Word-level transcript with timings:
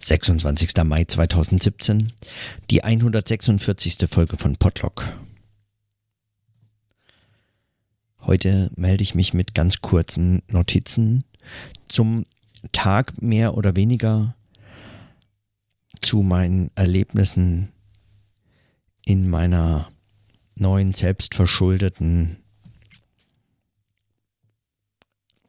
26. 0.00 0.84
Mai 0.84 1.04
2017, 1.04 2.12
die 2.70 2.82
146. 2.84 4.08
Folge 4.08 4.36
von 4.36 4.56
Podlock. 4.56 5.12
Heute 8.20 8.70
melde 8.76 9.02
ich 9.02 9.14
mich 9.14 9.34
mit 9.34 9.54
ganz 9.54 9.80
kurzen 9.80 10.42
Notizen 10.48 11.24
zum 11.88 12.26
Tag 12.72 13.22
mehr 13.22 13.56
oder 13.56 13.76
weniger 13.76 14.34
zu 16.00 16.22
meinen 16.22 16.70
Erlebnissen 16.74 17.72
in 19.04 19.28
meiner 19.28 19.90
neuen 20.54 20.92
selbstverschuldeten 20.92 22.36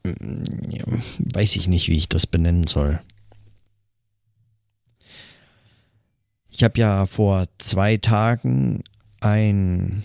weiß 0.03 1.55
ich 1.55 1.67
nicht, 1.67 1.87
wie 1.89 1.97
ich 1.97 2.09
das 2.09 2.27
benennen 2.27 2.67
soll. 2.67 2.99
Ich 6.53 6.63
habe 6.63 6.79
ja 6.79 7.05
vor 7.05 7.47
zwei 7.57 7.97
Tagen 7.97 8.83
ein 9.21 10.03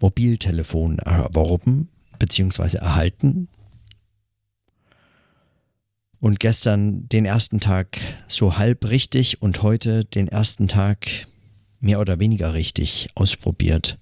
Mobiltelefon 0.00 0.98
erworben 0.98 1.88
bzw. 2.18 2.76
erhalten. 2.76 3.48
Und 6.20 6.40
gestern 6.40 7.08
den 7.08 7.24
ersten 7.24 7.58
Tag 7.58 7.98
so 8.28 8.58
halb 8.58 8.84
richtig 8.88 9.40
und 9.40 9.62
heute 9.62 10.04
den 10.04 10.28
ersten 10.28 10.68
Tag 10.68 11.26
mehr 11.80 11.98
oder 11.98 12.18
weniger 12.18 12.52
richtig 12.52 13.08
ausprobiert. 13.14 13.98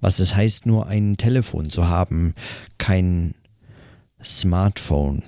Was 0.00 0.20
es 0.20 0.34
heißt, 0.36 0.66
nur 0.66 0.86
ein 0.86 1.16
Telefon 1.16 1.70
zu 1.70 1.88
haben, 1.88 2.34
kein 2.78 3.34
Smartphone. 4.22 5.22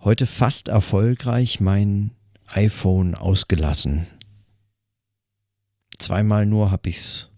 Heute 0.00 0.26
fast 0.26 0.68
erfolgreich 0.68 1.60
mein 1.60 2.10
iPhone 2.48 3.14
ausgelassen. 3.14 4.06
Zweimal 5.98 6.46
nur 6.46 6.70
habe 6.70 6.88
ich's. 6.88 7.30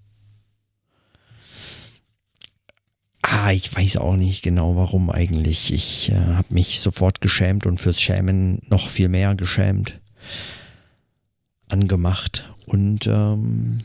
Ah, 3.23 3.51
ich 3.51 3.75
weiß 3.75 3.97
auch 3.97 4.17
nicht 4.17 4.43
genau 4.43 4.77
warum 4.77 5.11
eigentlich. 5.11 5.73
Ich 5.73 6.11
äh, 6.11 6.15
habe 6.15 6.55
mich 6.55 6.81
sofort 6.81 7.21
geschämt 7.21 7.67
und 7.67 7.81
fürs 7.81 8.01
Schämen 8.01 8.61
noch 8.69 8.89
viel 8.89 9.09
mehr 9.09 9.35
geschämt. 9.35 10.01
Angemacht 11.69 12.53
und 12.67 13.07
ähm, 13.09 13.81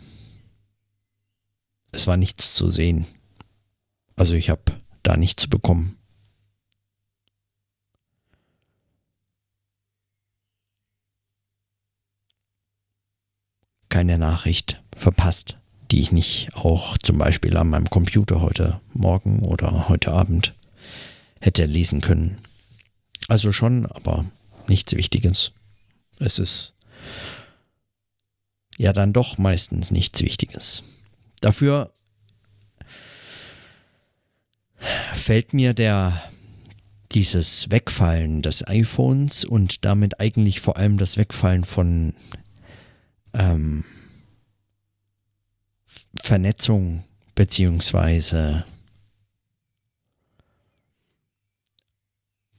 es 1.91 2.07
war 2.07 2.17
nichts 2.17 2.53
zu 2.53 2.69
sehen. 2.69 3.05
Also 4.15 4.35
ich 4.35 4.49
habe 4.49 4.61
da 5.03 5.17
nichts 5.17 5.47
bekommen. 5.47 5.97
Keine 13.91 14.17
Nachricht 14.17 14.81
verpasst, 14.95 15.57
die 15.91 15.99
ich 15.99 16.11
nicht 16.11 16.49
auch 16.55 16.97
zum 16.97 17.19
Beispiel 17.19 17.55
an 17.57 17.69
meinem 17.69 17.89
Computer 17.89 18.41
heute 18.41 18.81
Morgen 18.93 19.39
oder 19.39 19.89
heute 19.89 20.11
Abend 20.13 20.55
hätte 21.39 21.65
lesen 21.65 22.01
können. 22.01 22.39
Also 23.27 23.51
schon, 23.51 23.85
aber 23.85 24.25
nichts 24.67 24.95
Wichtiges. 24.95 25.51
Es 26.17 26.39
ist 26.39 26.73
ja 28.77 28.93
dann 28.93 29.13
doch 29.13 29.37
meistens 29.37 29.91
nichts 29.91 30.21
Wichtiges. 30.21 30.83
Dafür 31.41 31.93
fällt 35.13 35.53
mir 35.53 35.73
der 35.73 36.23
dieses 37.11 37.69
Wegfallen 37.69 38.41
des 38.41 38.65
iPhones 38.67 39.43
und 39.43 39.83
damit 39.83 40.21
eigentlich 40.21 40.61
vor 40.61 40.77
allem 40.77 40.97
das 40.97 41.17
Wegfallen 41.17 41.65
von 41.65 42.13
ähm, 43.33 43.83
Vernetzung 46.21 47.03
beziehungsweise 47.35 48.65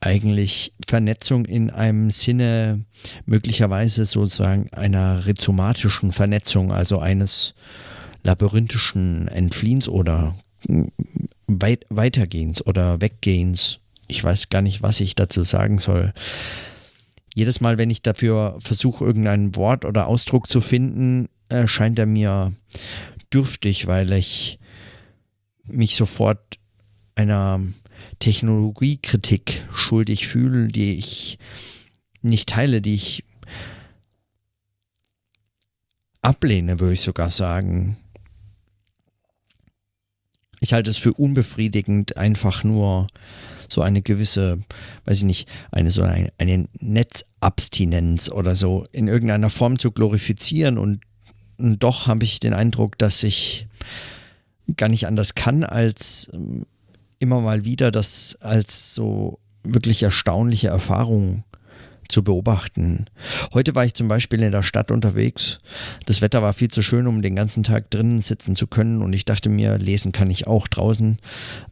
eigentlich 0.01 0.75
Vernetzung 0.87 1.45
in 1.45 1.71
einem 1.71 2.11
Sinne 2.11 2.85
möglicherweise 3.25 4.05
sozusagen 4.05 4.69
einer 4.73 5.27
rhizomatischen 5.27 6.11
Vernetzung, 6.11 6.73
also 6.73 6.99
eines 6.99 7.55
labyrinthischen 8.25 9.29
Entfliehens 9.29 9.89
oder 9.89 10.35
weit 11.47 11.87
Weitergehens 11.89 12.67
oder 12.67 13.01
Weggehens. 13.01 13.79
Ich 14.09 14.23
weiß 14.23 14.49
gar 14.49 14.63
nicht, 14.63 14.83
was 14.83 15.01
ich 15.01 15.15
dazu 15.15 15.45
sagen 15.45 15.79
soll 15.79 16.13
jedes 17.35 17.61
Mal, 17.61 17.79
wenn 17.79 17.91
ich 17.91 18.03
dafür 18.03 18.57
versuche, 18.61 19.05
irgendein 19.05 19.57
Wort 19.57 19.85
oder 19.85 20.07
Ausdruck 20.07 20.51
zu 20.51 20.61
finden, 20.61 21.29
erscheint 21.49 21.99
er 21.99 22.07
mir 22.07 22.53
dürftig, 23.33 23.87
weil 23.87 24.13
ich 24.13 24.59
mich 25.65 25.97
sofort 25.97 26.59
einer 27.15 27.61
Technologiekritik 28.19 29.67
schuldig 29.73 30.27
fühle, 30.27 30.69
die 30.69 30.99
ich 30.99 31.39
nicht 32.21 32.49
teile, 32.49 32.83
die 32.83 32.95
ich 32.95 33.25
ablehne, 36.21 36.81
würde 36.81 36.95
ich 36.95 37.01
sogar 37.01 37.31
sagen. 37.31 37.97
Ich 40.61 40.73
halte 40.73 40.91
es 40.91 40.99
für 40.99 41.13
unbefriedigend, 41.13 42.17
einfach 42.17 42.63
nur 42.63 43.09
so 43.73 43.83
eine 43.83 44.03
gewisse, 44.03 44.61
weiß 45.05 45.19
ich 45.19 45.25
nicht, 45.25 45.49
eine 45.71 45.91
so 45.91 46.03
eine, 46.03 46.33
eine 46.39 46.69
Netzabstinenz 46.79 48.31
oder 48.31 48.55
so 48.55 48.85
in 48.93 49.09
irgendeiner 49.09 49.51
Form 49.51 49.79
zu 49.79 49.91
glorifizieren 49.91 50.79
und, 50.79 51.01
und 51.59 51.83
doch 51.83 52.07
habe 52.07 52.25
ich 52.25 52.41
den 52.41 52.55
Eindruck, 52.55 52.99
dass 52.99 53.23
ich 53.23 53.67
gar 54.77 54.89
nicht 54.89 55.07
anders 55.07 55.35
kann, 55.35 55.65
als 55.65 56.31
ähm, 56.33 56.65
immer 57.19 57.41
mal 57.41 57.65
wieder 57.65 57.91
das 57.91 58.37
als 58.41 58.95
so 58.95 59.39
wirklich 59.65 60.03
erstaunliche 60.03 60.69
Erfahrung 60.69 61.45
zu 62.09 62.23
beobachten. 62.23 63.07
Heute 63.55 63.75
war 63.75 63.85
ich 63.85 63.95
zum 63.95 64.09
Beispiel 64.09 64.43
in 64.43 64.53
der 64.53 64.63
Stadt 64.63 64.91
unterwegs. 64.91 65.59
Das 66.05 66.21
Wetter 66.21 66.43
war 66.43 66.53
viel 66.53 66.69
zu 66.69 66.83
schön, 66.83 67.07
um 67.07 67.23
den 67.23 67.37
ganzen 67.37 67.63
Tag 67.63 67.91
drinnen 67.91 68.21
sitzen 68.21 68.55
zu 68.55 68.67
können 68.67 69.03
und 69.03 69.13
ich 69.13 69.25
dachte 69.25 69.49
mir, 69.49 69.79
lesen 69.79 70.13
kann 70.13 70.31
ich 70.31 70.47
auch 70.47 70.69
draußen. 70.69 71.19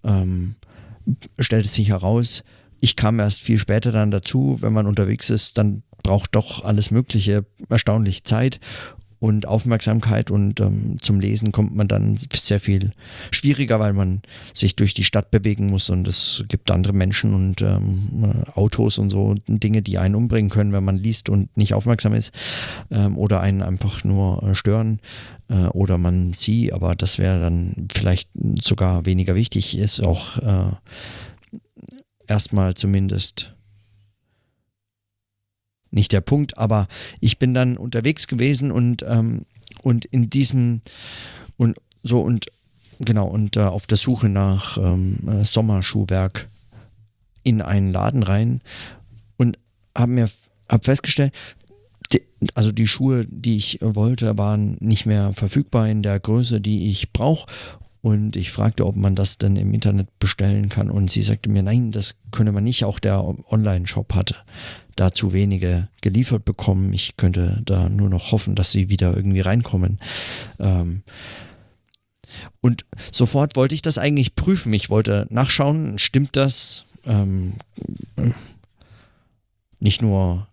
Ähm, 0.05 0.55
stellte 1.38 1.69
sich 1.69 1.88
heraus, 1.88 2.44
ich 2.81 2.97
kam 2.97 3.21
erst 3.21 3.43
viel 3.43 3.59
später 3.59 3.93
dann 3.93 4.11
dazu, 4.11 4.59
wenn 4.61 4.72
man 4.72 4.87
unterwegs 4.87 5.31
ist, 5.31 5.59
dann 5.59 5.83
braucht 6.03 6.34
doch 6.34 6.65
alles 6.65 6.91
Mögliche 6.91 7.44
erstaunlich 7.69 8.25
Zeit 8.25 8.59
und 9.20 9.47
Aufmerksamkeit 9.47 10.31
und 10.31 10.60
ähm, 10.60 10.97
zum 11.00 11.20
Lesen 11.20 11.53
kommt 11.53 11.76
man 11.76 11.86
dann 11.86 12.19
sehr 12.34 12.58
viel 12.58 12.91
schwieriger, 13.31 13.78
weil 13.78 13.92
man 13.92 14.22
sich 14.54 14.76
durch 14.76 14.94
die 14.94 15.04
Stadt 15.04 15.31
bewegen 15.31 15.66
muss 15.66 15.91
und 15.91 16.08
es 16.08 16.44
gibt 16.48 16.70
andere 16.70 16.94
Menschen 16.94 17.34
und 17.34 17.60
ähm, 17.60 18.42
Autos 18.54 18.98
und 18.98 19.10
so 19.10 19.34
Dinge, 19.47 19.82
die 19.82 19.98
einen 19.98 20.14
umbringen 20.14 20.50
können, 20.50 20.72
wenn 20.72 20.84
man 20.84 20.97
liest 20.97 21.28
und 21.28 21.54
nicht 21.56 21.75
aufmerksam 21.75 22.14
ist 22.14 22.32
ähm, 22.91 23.19
oder 23.19 23.41
einen 23.41 23.60
einfach 23.62 24.04
nur 24.04 24.42
äh, 24.42 24.54
stören 24.54 25.00
äh, 25.48 25.66
oder 25.66 25.98
man 25.98 26.32
sie, 26.32 26.72
aber 26.72 26.94
das 26.94 27.19
wäre 27.19 27.41
dann 27.41 27.88
vielleicht 27.92 28.31
sogar 28.62 29.04
weniger 29.04 29.34
wichtig, 29.34 29.76
ist 29.76 30.00
auch 30.00 30.38
äh, 30.38 30.72
erstmal 32.26 32.72
zumindest 32.72 33.54
nicht 35.91 36.12
der 36.12 36.21
Punkt, 36.21 36.59
aber 36.59 36.89
ich 37.21 37.39
bin 37.39 37.55
dann 37.55 37.77
unterwegs 37.77 38.27
gewesen 38.27 38.71
und, 38.71 39.05
ähm, 39.09 39.47
und 39.83 40.05
in 40.05 40.31
diesem 40.31 40.83
und 41.56 41.77
so 42.03 42.21
und 42.21 42.47
genau 42.99 43.27
und 43.27 43.56
äh, 43.56 43.61
auf 43.61 43.87
der 43.87 43.99
Suche 43.99 44.29
nach 44.29 44.79
ähm, 44.79 45.19
äh, 45.27 45.45
Sommerschuhwerk 45.45 46.49
in 47.43 47.62
einen 47.62 47.93
Laden 47.93 48.23
rein 48.23 48.61
und 49.37 49.59
habe 49.97 50.12
mir 50.12 50.31
hab 50.69 50.85
festgestellt, 50.85 51.32
die, 52.12 52.23
also 52.55 52.73
die 52.73 52.87
Schuhe, 52.87 53.25
die 53.26 53.56
ich 53.56 53.79
wollte, 53.81 54.37
waren 54.38 54.76
nicht 54.81 55.06
mehr 55.06 55.32
verfügbar 55.32 55.88
in 55.88 56.03
der 56.03 56.20
Größe, 56.20 56.61
die 56.61 56.91
ich 56.91 57.12
brauche 57.12 57.47
und 58.03 58.37
ich 58.37 58.50
fragte, 58.50 58.87
ob 58.87 58.97
man 58.97 59.14
das 59.14 59.38
denn 59.38 59.56
im 59.56 59.75
Internet 59.75 60.19
bestellen 60.19 60.69
kann. 60.69 60.91
Und 60.91 61.11
sie 61.11 61.23
sagte 61.23 61.50
mir, 61.50 61.62
nein, 61.62 61.93
das 61.93 62.17
könne 62.31 62.53
man 62.53 62.64
nicht. 62.64 62.85
Auch 62.85 62.99
der 62.99 63.23
Online-Shop 63.23 64.14
hatte 64.14 64.37
da 65.00 65.12
zu 65.12 65.32
wenige 65.32 65.88
geliefert 66.02 66.44
bekommen. 66.44 66.93
Ich 66.93 67.17
könnte 67.17 67.62
da 67.64 67.88
nur 67.88 68.11
noch 68.11 68.32
hoffen, 68.32 68.55
dass 68.55 68.70
sie 68.70 68.91
wieder 68.91 69.17
irgendwie 69.17 69.41
reinkommen. 69.41 69.99
Ähm 70.58 71.02
und 72.61 72.85
sofort 73.11 73.56
wollte 73.56 73.75
ich 73.75 73.81
das 73.81 73.97
eigentlich 73.97 74.35
prüfen. 74.35 74.75
Ich 74.75 74.91
wollte 74.91 75.26
nachschauen, 75.31 75.99
stimmt 75.99 76.37
das? 76.37 76.85
Ähm 77.06 77.55
nicht 79.79 80.02
nur, 80.02 80.47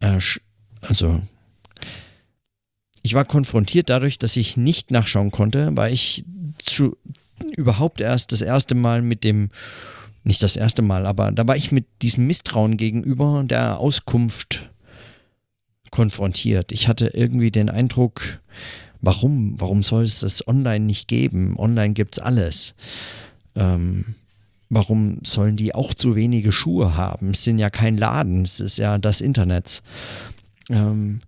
äh, 0.00 0.20
also 0.80 1.20
ich 3.02 3.12
war 3.12 3.26
konfrontiert 3.26 3.90
dadurch, 3.90 4.18
dass 4.18 4.38
ich 4.38 4.56
nicht 4.56 4.90
nachschauen 4.90 5.30
konnte, 5.30 5.68
weil 5.74 5.92
ich 5.92 6.24
zu, 6.64 6.96
überhaupt 7.58 8.00
erst 8.00 8.32
das 8.32 8.40
erste 8.40 8.74
Mal 8.74 9.02
mit 9.02 9.22
dem 9.22 9.50
nicht 10.26 10.42
das 10.42 10.56
erste 10.56 10.82
Mal, 10.82 11.06
aber 11.06 11.30
da 11.30 11.46
war 11.46 11.56
ich 11.56 11.70
mit 11.70 11.86
diesem 12.02 12.26
Misstrauen 12.26 12.76
gegenüber 12.76 13.44
der 13.44 13.78
Auskunft 13.78 14.70
konfrontiert. 15.92 16.72
Ich 16.72 16.88
hatte 16.88 17.08
irgendwie 17.14 17.52
den 17.52 17.70
Eindruck, 17.70 18.40
warum, 19.00 19.60
warum 19.60 19.84
soll 19.84 20.02
es 20.02 20.20
das 20.20 20.46
online 20.48 20.84
nicht 20.84 21.06
geben? 21.06 21.56
Online 21.56 21.94
gibt 21.94 22.18
es 22.18 22.22
alles. 22.22 22.74
Ähm, 23.54 24.16
warum 24.68 25.20
sollen 25.22 25.54
die 25.54 25.74
auch 25.76 25.94
zu 25.94 26.16
wenige 26.16 26.50
Schuhe 26.50 26.96
haben? 26.96 27.30
Es 27.30 27.44
sind 27.44 27.58
ja 27.58 27.70
kein 27.70 27.96
Laden, 27.96 28.42
es 28.42 28.58
ist 28.58 28.78
ja 28.78 28.98
das 28.98 29.20
Internet. 29.20 29.82
Ähm, 30.68 31.20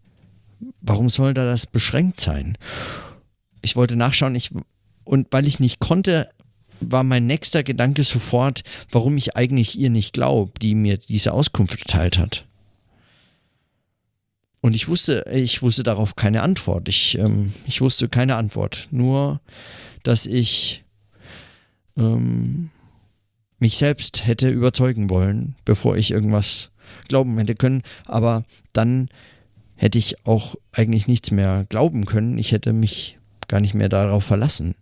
warum 0.81 1.09
soll 1.09 1.35
da 1.35 1.45
das 1.45 1.67
beschränkt 1.67 2.21
sein? 2.21 2.59
Ich 3.63 3.77
wollte 3.77 3.95
nachschauen, 3.95 4.35
ich, 4.35 4.51
und 5.05 5.29
weil 5.31 5.47
ich 5.47 5.61
nicht 5.61 5.79
konnte, 5.79 6.29
war 6.81 7.03
mein 7.03 7.27
nächster 7.27 7.63
Gedanke 7.63 8.03
sofort, 8.03 8.63
warum 8.91 9.17
ich 9.17 9.37
eigentlich 9.37 9.79
ihr 9.79 9.91
nicht 9.91 10.13
glaube, 10.13 10.53
die 10.61 10.75
mir 10.75 10.99
diese 10.99 11.33
Auskunft 11.33 11.79
erteilt 11.81 12.19
hat. 12.19 12.45
Und 14.61 14.75
ich 14.75 14.89
wusste, 14.89 15.25
ich 15.33 15.63
wusste 15.63 15.83
darauf 15.83 16.17
keine 16.17 16.43
Antwort. 16.43 16.89
Ich, 16.89 17.17
ähm, 17.19 17.53
ich 17.67 17.81
wusste 17.81 18.09
keine 18.09 18.37
Antwort. 18.37 18.89
Nur, 18.91 19.41
dass 20.03 20.27
ich 20.27 20.85
ähm, 21.97 22.71
mich 23.59 23.77
selbst 23.77 24.27
hätte 24.27 24.49
überzeugen 24.51 25.11
wollen, 25.11 25.55
bevor 25.65 25.97
ich 25.97 26.11
irgendwas 26.11 26.71
glauben 27.09 27.39
hätte 27.39 27.55
können. 27.55 27.83
Aber 28.05 28.45
dann 28.73 29.09
hätte 29.77 29.99
ich 29.99 30.27
auch 30.27 30.57
eigentlich 30.73 31.07
nichts 31.07 31.31
mehr 31.31 31.65
glauben 31.69 32.05
können. 32.05 32.37
Ich 32.37 32.53
hätte 32.53 32.73
mich 32.73 33.19
gar 33.47 33.61
nicht 33.61 33.75
mehr 33.75 33.89
darauf 33.89 34.25
verlassen, 34.25 34.75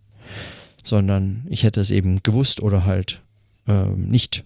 sondern 0.87 1.45
ich 1.49 1.63
hätte 1.63 1.81
es 1.81 1.91
eben 1.91 2.23
gewusst 2.23 2.61
oder 2.61 2.85
halt 2.85 3.21
äh, 3.67 3.85
nicht. 3.87 4.45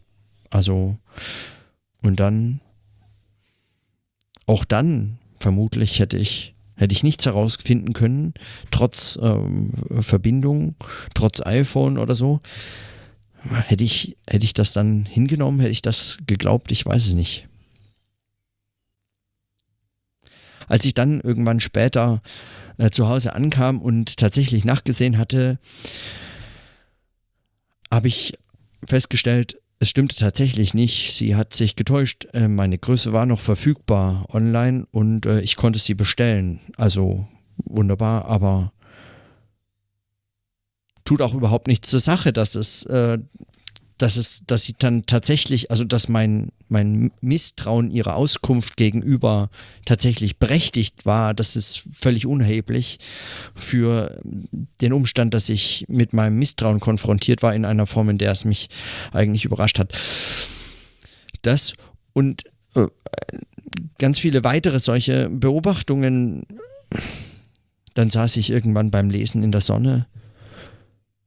Also, 0.50 0.98
und 2.02 2.20
dann, 2.20 2.62
auch 4.48 4.66
dann 4.66 5.20
vermutlich 5.40 6.00
hätte 6.00 6.18
ich 6.18 6.56
hätte 6.82 6.94
ich 6.94 7.04
nichts 7.04 7.28
herausfinden 7.28 7.94
können, 7.94 8.34
trotz 8.72 9.18
ähm, 9.22 9.72
Verbindung, 10.00 10.76
trotz 11.14 11.46
iPhone 11.46 12.00
oder 12.00 12.16
so. 12.16 12.40
Hätte 13.68 13.84
ich, 13.84 14.18
hätte 14.28 14.46
ich 14.46 14.56
das 14.56 14.74
dann 14.74 15.06
hingenommen, 15.06 15.60
hätte 15.60 15.72
ich 15.72 15.84
das 15.84 16.18
geglaubt, 16.26 16.72
ich 16.72 16.84
weiß 16.84 17.06
es 17.06 17.14
nicht. 17.14 17.48
Als 20.68 20.84
ich 20.86 20.96
dann 20.96 21.22
irgendwann 21.22 21.60
später 21.60 22.24
äh, 22.78 22.90
zu 22.90 23.08
Hause 23.08 23.36
ankam 23.36 23.80
und 23.80 24.18
tatsächlich 24.18 24.66
nachgesehen 24.66 25.20
hatte, 25.20 25.60
habe 27.92 28.08
ich 28.08 28.34
festgestellt, 28.88 29.58
es 29.80 29.90
stimmte 29.90 30.16
tatsächlich 30.16 30.74
nicht. 30.74 31.14
Sie 31.14 31.36
hat 31.36 31.54
sich 31.54 31.76
getäuscht. 31.76 32.28
Äh, 32.34 32.48
meine 32.48 32.78
Größe 32.78 33.14
war 33.14 33.26
noch 33.26 33.40
verfügbar 33.40 34.26
online 34.30 34.86
und 34.92 35.26
äh, 35.26 35.42
ich 35.42 35.56
konnte 35.56 35.80
sie 35.80 35.96
bestellen. 35.96 36.60
Also 36.78 37.26
wunderbar, 37.66 38.26
aber 38.26 38.72
tut 41.04 41.22
auch 41.22 41.34
überhaupt 41.34 41.68
nichts 41.68 41.90
zur 41.90 42.00
Sache, 42.00 42.32
dass 42.32 42.54
es 42.56 42.86
äh, 42.86 43.18
dass 44.02 44.18
es, 44.18 44.44
dass 44.48 44.64
sie 44.64 44.74
dann 44.78 45.06
tatsächlich, 45.06 45.70
also 45.70 45.84
dass 45.84 46.10
mein, 46.10 46.52
mein 46.70 47.12
Misstrauen 47.22 47.92
ihrer 47.92 48.16
Auskunft 48.16 48.76
gegenüber 48.76 49.52
tatsächlich 49.86 50.38
berechtigt 50.38 51.06
war, 51.06 51.36
das 51.36 51.56
ist 51.56 51.84
völlig 51.92 52.26
unerheblich 52.26 52.98
für 53.54 54.20
den 54.82 54.94
Umstand, 54.94 55.36
dass 55.36 55.50
ich 55.50 55.86
mit 55.88 56.14
meinem 56.14 56.40
Misstrauen 56.40 56.80
konfrontiert 56.80 57.44
war 57.44 57.54
in 57.54 57.64
einer 57.64 57.86
Form, 57.86 58.10
in 58.10 58.18
der 58.18 58.32
es 58.32 58.44
mich 58.44 58.70
eigentlich 59.12 59.46
überrascht 59.46 59.78
hat. 59.78 59.94
Das 61.44 61.74
und 62.14 62.44
äh, 62.76 62.88
ganz 64.00 64.18
viele 64.18 64.44
weitere 64.44 64.80
solche 64.80 65.30
Beobachtungen. 65.30 66.48
Dann 67.94 68.10
saß 68.10 68.38
ich 68.38 68.50
irgendwann 68.50 68.90
beim 68.90 69.10
Lesen 69.10 69.44
in 69.44 69.52
der 69.52 69.62
Sonne, 69.62 70.08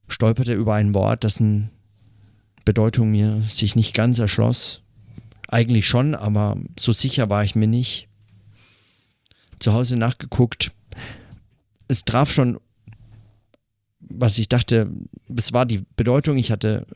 stolperte 0.07 0.53
über 0.53 0.73
ein 0.73 0.93
Wort, 0.93 1.23
das 1.23 1.39
ein 1.39 1.69
Bedeutung 2.65 3.11
mir 3.11 3.41
sich 3.43 3.75
nicht 3.75 3.93
ganz 3.93 4.19
erschloss. 4.19 4.81
Eigentlich 5.47 5.87
schon, 5.87 6.15
aber 6.15 6.57
so 6.77 6.91
sicher 6.91 7.29
war 7.29 7.43
ich 7.43 7.55
mir 7.55 7.67
nicht. 7.67 8.09
Zu 9.59 9.73
Hause 9.73 9.95
nachgeguckt. 9.97 10.71
Es 11.87 12.03
traf 12.03 12.31
schon, 12.31 12.59
was 13.99 14.39
ich 14.39 14.49
dachte, 14.49 14.91
es 15.33 15.53
war 15.53 15.67
die 15.67 15.85
Bedeutung. 15.95 16.37
Ich 16.37 16.51
hatte 16.51 16.87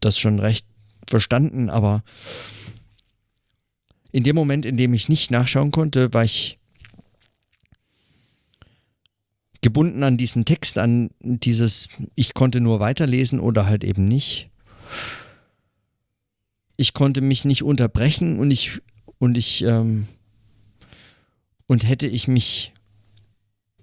das 0.00 0.18
schon 0.18 0.40
recht 0.40 0.66
verstanden, 1.08 1.70
aber 1.70 2.02
in 4.10 4.24
dem 4.24 4.34
Moment, 4.34 4.66
in 4.66 4.76
dem 4.76 4.92
ich 4.92 5.08
nicht 5.08 5.30
nachschauen 5.30 5.70
konnte, 5.70 6.12
war 6.12 6.24
ich 6.24 6.58
gebunden 9.60 10.02
an 10.02 10.16
diesen 10.16 10.44
Text, 10.44 10.78
an 10.78 11.10
dieses, 11.20 11.88
ich 12.16 12.34
konnte 12.34 12.60
nur 12.60 12.80
weiterlesen 12.80 13.38
oder 13.38 13.66
halt 13.66 13.84
eben 13.84 14.08
nicht 14.08 14.50
ich 16.76 16.94
konnte 16.94 17.20
mich 17.20 17.44
nicht 17.44 17.62
unterbrechen 17.62 18.38
und 18.38 18.50
ich 18.50 18.80
und 19.18 19.36
ich 19.36 19.62
ähm, 19.62 20.06
und 21.66 21.86
hätte 21.86 22.06
ich 22.06 22.28
mich 22.28 22.72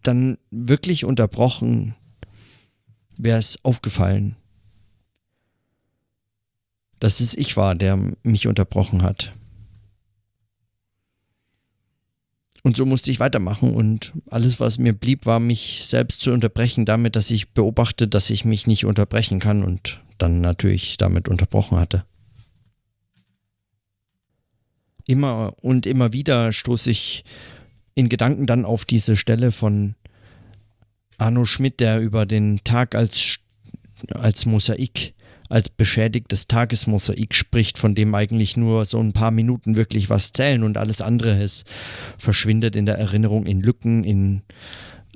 dann 0.03 0.37
wirklich 0.51 1.05
unterbrochen, 1.05 1.95
wäre 3.17 3.39
es 3.39 3.57
aufgefallen, 3.63 4.35
dass 6.99 7.19
es 7.19 7.33
ich 7.33 7.57
war, 7.57 7.75
der 7.75 7.99
mich 8.23 8.47
unterbrochen 8.47 9.01
hat. 9.01 9.33
Und 12.65 12.77
so 12.77 12.85
musste 12.85 13.11
ich 13.11 13.19
weitermachen 13.19 13.73
und 13.73 14.13
alles, 14.29 14.61
was 14.61 14.77
mir 14.77 14.93
blieb, 14.93 15.25
war 15.25 15.41
mich 15.41 15.81
selbst 15.83 16.21
zu 16.21 16.31
unterbrechen, 16.31 16.85
damit, 16.85 17.17
dass 17.17 17.29
ich 17.29 17.49
beobachte, 17.49 18.07
dass 18.07 18.29
ich 18.29 18.45
mich 18.45 18.67
nicht 18.67 18.85
unterbrechen 18.85 19.41
kann 19.41 19.63
und 19.63 20.01
dann 20.17 20.41
natürlich 20.41 20.97
damit 20.97 21.27
unterbrochen 21.27 21.79
hatte. 21.79 22.05
Immer 25.05 25.53
und 25.61 25.85
immer 25.85 26.13
wieder 26.13 26.51
stoße 26.51 26.89
ich 26.91 27.25
in 27.95 28.09
Gedanken 28.09 28.45
dann 28.45 28.65
auf 28.65 28.85
diese 28.85 29.15
Stelle 29.17 29.51
von 29.51 29.95
Arno 31.17 31.45
Schmidt, 31.45 31.79
der 31.79 31.99
über 31.99 32.25
den 32.25 32.63
Tag 32.63 32.95
als, 32.95 33.39
als 34.13 34.45
Mosaik, 34.45 35.13
als 35.49 35.69
beschädigtes 35.69 36.47
Tagesmosaik 36.47 37.35
spricht, 37.35 37.77
von 37.77 37.95
dem 37.95 38.15
eigentlich 38.15 38.57
nur 38.57 38.85
so 38.85 38.99
ein 38.99 39.13
paar 39.13 39.31
Minuten 39.31 39.75
wirklich 39.75 40.09
was 40.09 40.31
zählen 40.31 40.63
und 40.63 40.77
alles 40.77 41.01
andere 41.01 41.41
ist, 41.41 41.65
verschwindet 42.17 42.75
in 42.75 42.85
der 42.85 42.97
Erinnerung, 42.97 43.45
in 43.45 43.61
Lücken, 43.61 44.03
in 44.03 44.41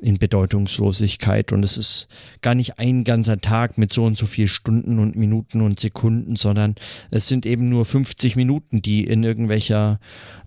in 0.02 0.18
Bedeutungslosigkeit 0.18 1.52
und 1.52 1.64
es 1.64 1.78
ist 1.78 2.08
gar 2.42 2.56
nicht 2.56 2.80
ein 2.80 3.04
ganzer 3.04 3.40
Tag 3.40 3.78
mit 3.78 3.92
so 3.92 4.06
und 4.06 4.18
so 4.18 4.26
viel 4.26 4.48
Stunden 4.48 5.00
und 5.00 5.16
Minuten 5.16 5.62
und 5.62 5.80
Sekunden, 5.80 6.36
sondern 6.36 6.76
es 7.10 7.28
sind 7.28 7.46
eben 7.46 7.70
nur 7.70 7.86
50 7.86 8.36
Minuten, 8.36 8.82
die 8.82 9.04
in 9.06 9.24
irgendwelcher 9.24 10.00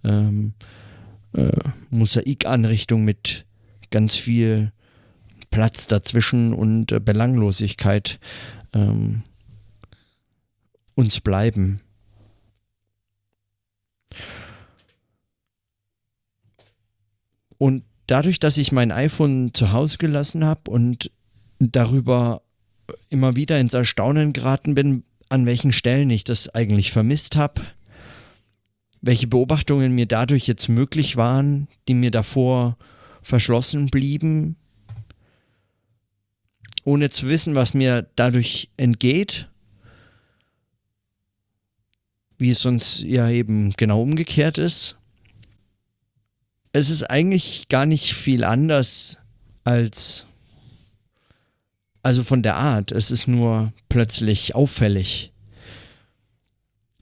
ähm, 0.05 0.55
äh, 1.33 1.51
Mosaikanrichtung 1.91 3.05
mit 3.05 3.47
ganz 3.91 4.17
viel 4.17 4.73
Platz 5.51 5.87
dazwischen 5.87 6.55
und 6.55 6.93
äh, 6.93 7.01
Belanglosigkeit 7.01 8.21
ähm, 8.73 9.23
uns 10.95 11.21
bleiben. 11.21 11.81
Und 17.59 17.85
dadurch, 18.11 18.41
dass 18.41 18.59
ich 18.59 18.73
mein 18.73 18.91
iPhone 18.91 19.55
zu 19.55 19.73
Hause 19.73 19.99
gelassen 19.99 20.45
habe 20.45 20.71
und 20.71 21.11
darüber 21.59 22.43
immer 23.09 23.37
wieder 23.37 23.61
ins 23.61 23.75
Erstaunen 23.75 24.33
geraten 24.33 24.75
bin, 24.75 25.05
an 25.29 25.47
welchen 25.47 25.71
Stellen 25.71 26.11
ich 26.11 26.25
das 26.25 26.49
eigentlich 26.49 26.91
vermisst 26.91 27.37
habe, 27.37 27.63
welche 29.01 29.29
Beobachtungen 29.29 29.95
mir 29.95 30.07
dadurch 30.07 30.49
jetzt 30.49 30.69
möglich 30.69 31.17
waren, 31.17 31.69
die 31.87 31.95
mir 31.95 32.11
davor 32.11 32.77
verschlossen 33.23 33.87
blieben, 33.87 34.57
ohne 36.85 37.11
zu 37.11 37.29
wissen, 37.29 37.55
was 37.55 37.75
mir 37.75 38.09
dadurch 38.17 38.71
entgeht, 38.77 39.49
wie 42.39 42.51
es 42.51 42.63
sonst 42.63 43.03
ja 43.03 43.29
eben 43.29 43.73
genau 43.77 44.03
umgekehrt 44.03 44.59
ist 44.59 45.00
es 46.73 46.91
ist 46.91 47.05
eigentlich 47.05 47.69
gar 47.69 47.87
nicht 47.87 48.15
viel 48.15 48.45
anders 48.45 49.19
als, 49.65 50.27
also 52.03 52.23
von 52.23 52.43
der 52.43 52.57
Art. 52.57 52.93
Es 52.93 53.11
ist 53.11 53.27
nur 53.27 53.73
plötzlich 53.89 54.55
auffällig. 54.55 55.33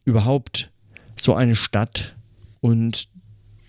Überhaupt 0.04 0.70
so 1.16 1.34
eine 1.34 1.56
Stadt 1.56 2.16
und 2.60 3.08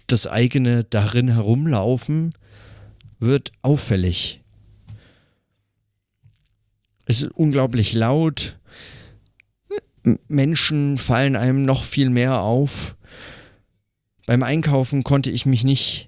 das 0.08 0.26
eigene 0.26 0.84
darin 0.86 1.30
herumlaufen 1.30 2.34
wird 3.20 3.52
auffällig. 3.62 4.42
Es 7.06 7.24
ist 7.24 7.32
unglaublich 7.32 7.94
laut. 7.94 8.58
Menschen 10.28 10.98
fallen 10.98 11.36
einem 11.36 11.64
noch 11.64 11.84
viel 11.84 12.10
mehr 12.10 12.40
auf. 12.42 12.96
Beim 14.30 14.44
Einkaufen 14.44 15.04
konnte 15.04 15.32
ich 15.32 15.48
mich 15.48 15.64
nicht 15.64 16.08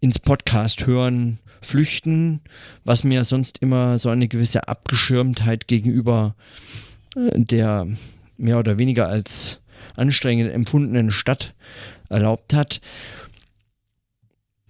ins 0.00 0.18
Podcast 0.18 0.86
hören 0.86 1.40
flüchten, 1.60 2.40
was 2.84 3.04
mir 3.04 3.26
sonst 3.26 3.58
immer 3.58 3.98
so 3.98 4.08
eine 4.08 4.28
gewisse 4.28 4.66
Abgeschirmtheit 4.66 5.68
gegenüber 5.68 6.36
äh, 7.14 7.38
der 7.38 7.86
mehr 8.38 8.58
oder 8.58 8.78
weniger 8.78 9.08
als 9.08 9.60
anstrengend 9.94 10.54
empfundenen 10.54 11.10
Stadt 11.10 11.52
erlaubt 12.08 12.54
hat. 12.54 12.80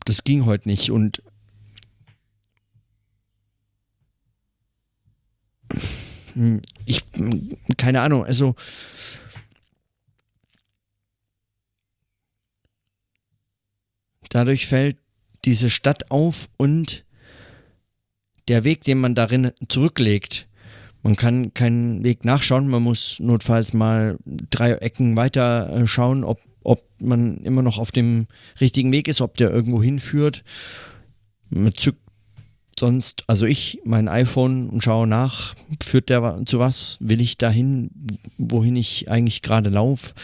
Das 0.05 0.25
ging 0.25 0.45
heute 0.45 0.69
nicht 0.69 0.91
und 0.91 1.23
ich, 6.87 7.05
keine 7.77 8.01
Ahnung, 8.01 8.25
also 8.25 8.57
dadurch 14.35 14.67
fällt 14.67 14.97
diese 15.45 15.71
Stadt 15.71 16.11
auf 16.11 16.49
und 16.57 17.05
der 18.49 18.65
Weg, 18.65 18.83
den 18.83 18.99
man 18.99 19.15
darin 19.15 19.53
zurücklegt. 19.69 20.49
Man 21.03 21.17
kann 21.17 21.55
keinen 21.55 22.03
Weg 22.03 22.25
nachschauen, 22.25 22.69
man 22.69 22.83
muss 22.83 23.21
notfalls 23.21 23.73
mal 23.75 24.19
drei 24.25 24.73
Ecken 24.73 25.17
weiter 25.17 25.71
äh, 25.71 25.87
schauen, 25.87 26.25
ob, 26.25 26.41
ob 26.65 26.83
man 26.99 27.39
immer 27.39 27.63
noch 27.63 27.79
auf 27.79 27.93
dem 27.93 28.27
richtigen 28.61 28.91
Weg 28.91 29.07
ist, 29.07 29.21
ob 29.21 29.37
der 29.37 29.51
irgendwo 29.51 29.83
hinführt. 29.83 30.43
Man 31.51 31.75
zückt 31.75 32.01
sonst, 32.79 33.23
also 33.29 33.47
ich, 33.47 33.81
mein 33.85 34.09
iPhone 34.09 34.69
und 34.69 34.83
schaue 34.83 35.07
nach, 35.07 35.55
führt 35.81 36.09
der 36.09 36.43
zu 36.45 36.59
was? 36.59 36.97
Will 37.01 37.21
ich 37.21 37.39
dahin, 37.39 37.91
wohin 38.39 38.75
ich 38.75 39.09
eigentlich 39.09 39.43
gerade 39.43 39.71
laufe? 39.71 40.15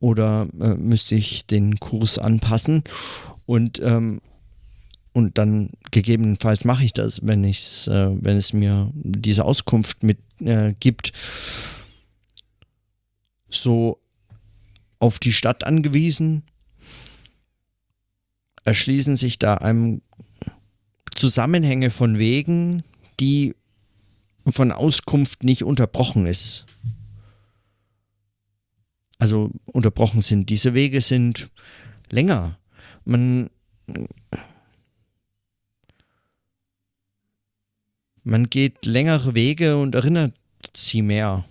Oder 0.00 0.46
äh, 0.60 0.74
müsste 0.74 1.14
ich 1.14 1.46
den 1.46 1.78
Kurs 1.80 2.18
anpassen? 2.18 2.84
Und, 3.46 3.80
ähm, 3.82 4.20
und 5.12 5.38
dann 5.38 5.70
gegebenenfalls 5.90 6.64
mache 6.64 6.84
ich 6.84 6.92
das, 6.92 7.26
wenn, 7.26 7.44
äh, 7.44 7.54
wenn 7.88 8.36
es 8.36 8.52
mir 8.52 8.90
diese 8.94 9.44
Auskunft 9.44 10.02
mit 10.02 10.18
äh, 10.40 10.74
gibt. 10.78 11.12
So 13.50 13.98
auf 15.00 15.18
die 15.18 15.32
Stadt 15.32 15.64
angewiesen, 15.64 16.42
erschließen 18.64 19.16
sich 19.16 19.38
da 19.38 19.54
einem 19.54 20.02
Zusammenhänge 21.14 21.90
von 21.90 22.18
Wegen, 22.18 22.84
die 23.18 23.54
von 24.46 24.72
Auskunft 24.72 25.42
nicht 25.42 25.64
unterbrochen 25.64 26.26
ist. 26.26 26.66
Also 29.18 29.50
unterbrochen 29.66 30.20
sind. 30.20 30.48
Diese 30.50 30.74
Wege 30.74 31.00
sind 31.00 31.48
länger 32.10 32.58
man 33.08 33.48
man 38.22 38.50
geht 38.50 38.84
längere 38.84 39.34
Wege 39.34 39.78
und 39.78 39.94
erinnert 39.94 40.34
sie 40.76 41.00
mehr. 41.00 41.44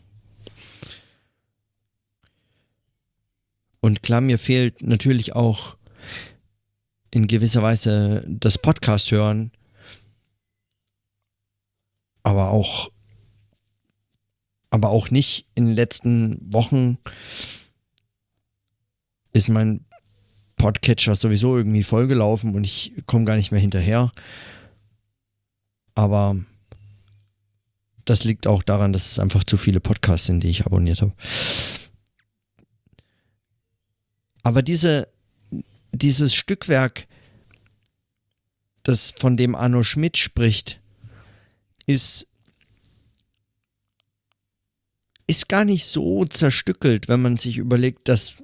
Und 3.80 4.04
klar, 4.04 4.22
mir 4.22 4.38
fehlt 4.38 4.84
natürlich 4.84 5.36
auch 5.36 5.78
in 7.10 7.28
gewisser 7.28 7.64
Weise 7.64 8.24
das 8.28 8.60
Podcast 8.60 9.12
hören, 9.12 9.52
aber 12.22 12.52
auch 12.52 12.92
aber 14.70 14.90
auch 14.90 15.12
nicht 15.12 15.48
in 15.56 15.66
den 15.66 15.76
letzten 15.76 16.54
Wochen 16.54 16.98
ist 19.34 19.50
mein 19.50 19.86
Podcatcher 20.58 21.16
sowieso 21.16 21.56
irgendwie 21.58 21.84
vollgelaufen 21.84 22.56
und 22.56 22.64
ich 22.64 22.94
komme 23.06 23.26
gar 23.26 23.36
nicht 23.36 23.52
mehr 23.52 23.62
hinterher. 23.62 24.12
Aber 25.96 26.38
das 28.06 28.24
liegt 28.24 28.48
auch 28.48 28.64
daran, 28.64 28.94
dass 28.94 29.12
es 29.12 29.20
einfach 29.20 29.44
zu 29.44 29.58
viele 29.58 29.80
Podcasts 29.80 30.28
sind, 30.28 30.44
die 30.44 30.50
ich 30.50 30.66
abonniert 30.66 31.02
habe. 31.02 31.14
Aber 34.44 34.62
diese, 34.62 35.10
dieses 35.92 36.34
Stückwerk, 36.34 37.08
das 38.84 39.12
von 39.12 39.38
dem 39.38 39.56
Arno 39.56 39.84
Schmidt 39.84 40.18
spricht, 40.18 40.80
ist, 41.86 42.28
ist 45.27 45.50
gar 45.50 45.65
nicht 45.65 45.86
so 45.86 46.25
zerstückelt, 46.25 47.10
wenn 47.10 47.22
man 47.22 47.38
sich 47.38 47.57
überlegt, 47.57 48.07
dass 48.07 48.36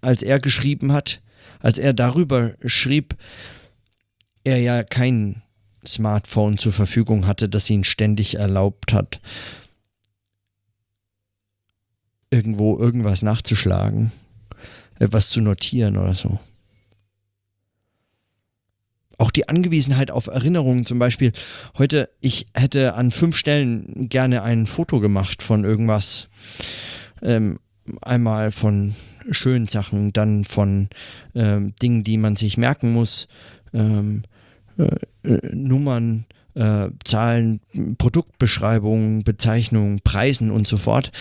als 0.00 0.22
er 0.22 0.38
geschrieben 0.38 0.92
hat, 0.92 1.22
als 1.60 1.78
er 1.78 1.92
darüber 1.92 2.52
schrieb, 2.64 3.16
er 4.44 4.58
ja 4.58 4.82
kein 4.82 5.42
Smartphone 5.86 6.58
zur 6.58 6.72
Verfügung 6.72 7.26
hatte, 7.26 7.48
das 7.48 7.70
ihn 7.70 7.84
ständig 7.84 8.36
erlaubt 8.36 8.92
hat, 8.92 9.20
irgendwo 12.30 12.78
irgendwas 12.78 13.22
nachzuschlagen, 13.22 14.12
etwas 14.98 15.30
zu 15.30 15.40
notieren 15.40 15.96
oder 15.96 16.14
so. 16.14 16.38
Auch 19.20 19.30
die 19.30 19.50
Angewiesenheit 19.50 20.10
auf 20.10 20.28
Erinnerungen, 20.28 20.86
zum 20.86 20.98
Beispiel 20.98 21.32
heute, 21.76 22.08
ich 22.22 22.46
hätte 22.54 22.94
an 22.94 23.10
fünf 23.10 23.36
Stellen 23.36 24.08
gerne 24.08 24.42
ein 24.42 24.66
Foto 24.66 24.98
gemacht 24.98 25.42
von 25.42 25.62
irgendwas. 25.62 26.30
Ähm, 27.20 27.58
einmal 28.00 28.50
von 28.50 28.94
schönen 29.30 29.66
Sachen, 29.66 30.14
dann 30.14 30.46
von 30.46 30.88
ähm, 31.34 31.74
Dingen, 31.82 32.02
die 32.02 32.16
man 32.16 32.36
sich 32.36 32.56
merken 32.56 32.94
muss, 32.94 33.28
ähm, 33.74 34.22
äh, 34.78 34.84
äh, 35.28 35.54
Nummern, 35.54 36.24
äh, 36.54 36.88
Zahlen, 37.04 37.60
Produktbeschreibungen, 37.98 39.22
Bezeichnungen, 39.22 40.00
Preisen 40.02 40.50
und 40.50 40.66
so 40.66 40.78
fort, 40.78 41.12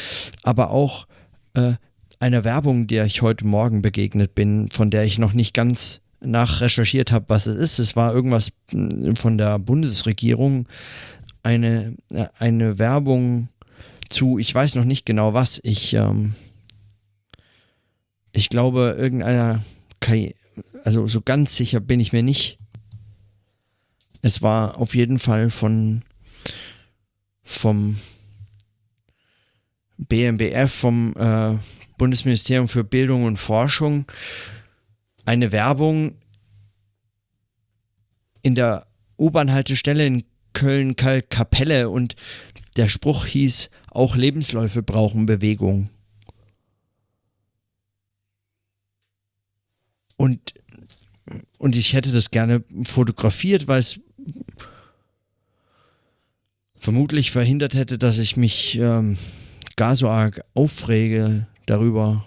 aber 0.44 0.72
auch 0.72 1.06
äh, 1.54 1.74
einer 2.22 2.46
Werbung, 2.46 2.88
der 2.88 3.04
ich 3.04 3.22
heute 3.22 3.46
Morgen 3.46 3.82
begegnet 3.82 4.36
bin, 4.36 4.70
von 4.72 4.90
der 4.90 5.04
ich 5.04 5.20
noch 5.20 5.34
nicht 5.34 5.54
ganz 5.54 6.00
nachrecherchiert 6.22 7.12
habe, 7.12 7.26
was 7.30 7.48
es 7.48 7.56
ist. 7.56 7.80
Es 7.80 7.96
war 7.96 8.14
irgendwas 8.14 8.52
hm, 8.72 9.16
von 9.16 9.38
der 9.38 9.60
Bundesregierung, 9.60 10.68
eine, 11.44 11.96
äh, 12.12 12.26
eine 12.38 12.80
Werbung 12.80 13.50
zu, 14.10 14.38
ich 14.40 14.54
weiß 14.54 14.76
noch 14.76 14.86
nicht 14.86 15.06
genau 15.06 15.34
was, 15.34 15.60
ich 15.64 15.94
ähm, 15.94 16.34
ich 18.32 18.50
glaube, 18.50 18.96
irgendeiner, 18.98 19.64
also 20.84 21.08
so 21.08 21.22
ganz 21.22 21.56
sicher 21.56 21.80
bin 21.80 22.00
ich 22.00 22.14
mir 22.14 22.24
nicht. 22.24 22.58
Es 24.22 24.42
war 24.42 24.78
auf 24.78 24.96
jeden 24.96 25.20
Fall 25.20 25.50
von 25.50 26.04
vom 27.44 27.98
BMBF, 29.98 30.72
vom 30.72 31.14
äh, 31.18 31.58
Bundesministerium 31.98 32.68
für 32.68 32.84
Bildung 32.84 33.24
und 33.24 33.38
Forschung, 33.38 34.06
eine 35.30 35.52
Werbung 35.52 36.16
in 38.42 38.56
der 38.56 38.88
U-Bahn-Haltestelle 39.20 40.04
in 40.04 40.24
Köln-Kapelle 40.54 41.92
und 41.92 42.16
der 42.78 42.90
Spruch 42.90 43.28
hieß, 43.28 43.70
auch 43.92 44.16
Lebensläufe 44.16 44.82
brauchen 44.82 45.28
Bewegung. 45.28 45.92
Und, 50.18 50.56
und 51.60 51.78
ich 51.78 51.94
hätte 51.94 52.12
das 52.12 52.32
gerne 52.32 52.64
fotografiert, 52.88 53.68
weil 53.68 53.82
es 53.82 54.00
vermutlich 56.76 57.30
verhindert 57.30 57.76
hätte, 57.76 58.00
dass 58.00 58.18
ich 58.18 58.36
mich 58.36 58.80
ähm, 58.80 59.16
gar 59.76 59.96
so 59.96 60.10
arg 60.10 60.42
aufrege 60.56 61.46
darüber. 61.68 62.26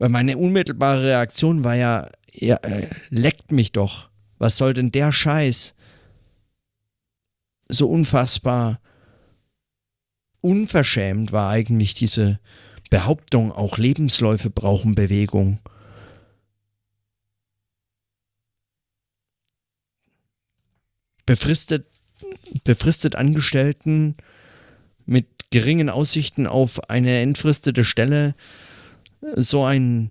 Weil 0.00 0.08
meine 0.08 0.38
unmittelbare 0.38 1.02
Reaktion 1.02 1.62
war 1.62 1.74
ja, 1.76 2.08
ja 2.32 2.56
äh, 2.56 2.88
leckt 3.10 3.52
mich 3.52 3.72
doch. 3.72 4.10
Was 4.38 4.56
soll 4.56 4.74
denn 4.74 4.92
der 4.92 5.12
Scheiß? 5.12 5.74
So 7.68 7.88
unfassbar 7.88 8.80
unverschämt 10.40 11.32
war 11.32 11.50
eigentlich 11.50 11.94
diese 11.94 12.40
Behauptung, 12.88 13.52
auch 13.52 13.78
Lebensläufe 13.78 14.50
brauchen 14.50 14.94
Bewegung. 14.94 15.60
befristet, 21.30 21.86
befristet 22.64 23.14
Angestellten 23.14 24.16
mit 25.06 25.28
geringen 25.52 25.88
Aussichten 25.88 26.48
auf 26.48 26.90
eine 26.90 27.20
entfristete 27.20 27.84
Stelle 27.84 28.34
so 29.36 29.62
einen 29.62 30.10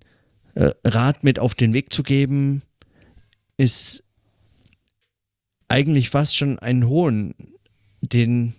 äh, 0.60 0.74
Rat 0.84 1.24
mit 1.24 1.40
auf 1.40 1.56
den 1.56 1.74
Weg 1.74 1.94
zu 1.94 2.04
geben, 2.04 2.62
ist 3.56 4.04
eigentlich 5.70 6.10
fast 6.10 6.36
schon 6.36 6.60
ein 6.60 6.86
Hohn, 6.86 7.34
den, 8.02 8.54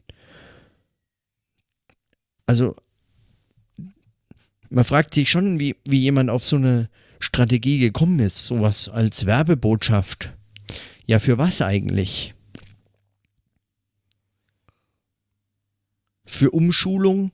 also 2.46 2.74
man 4.70 4.84
fragt 4.84 5.12
sich 5.12 5.28
schon, 5.30 5.60
wie, 5.60 5.76
wie 5.84 5.98
jemand 5.98 6.30
auf 6.30 6.42
so 6.42 6.56
eine 6.56 6.88
Strategie 7.18 7.78
gekommen 7.78 8.18
ist, 8.20 8.46
sowas 8.46 8.88
als 8.88 9.26
Werbebotschaft. 9.26 10.32
Ja, 11.04 11.18
für 11.18 11.36
was 11.36 11.60
eigentlich? 11.60 12.32
Für 16.24 16.50
Umschulung? 16.52 17.30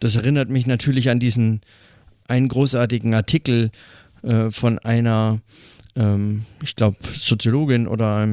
Das 0.00 0.16
erinnert 0.16 0.48
mich 0.48 0.66
natürlich 0.66 1.10
an 1.10 1.20
diesen 1.20 1.60
einen 2.26 2.48
großartigen 2.48 3.14
Artikel 3.14 3.70
äh, 4.22 4.50
von 4.50 4.78
einer, 4.78 5.40
ähm, 5.96 6.44
ich 6.62 6.76
glaube, 6.76 6.96
Soziologin 7.16 7.86
oder, 7.86 8.28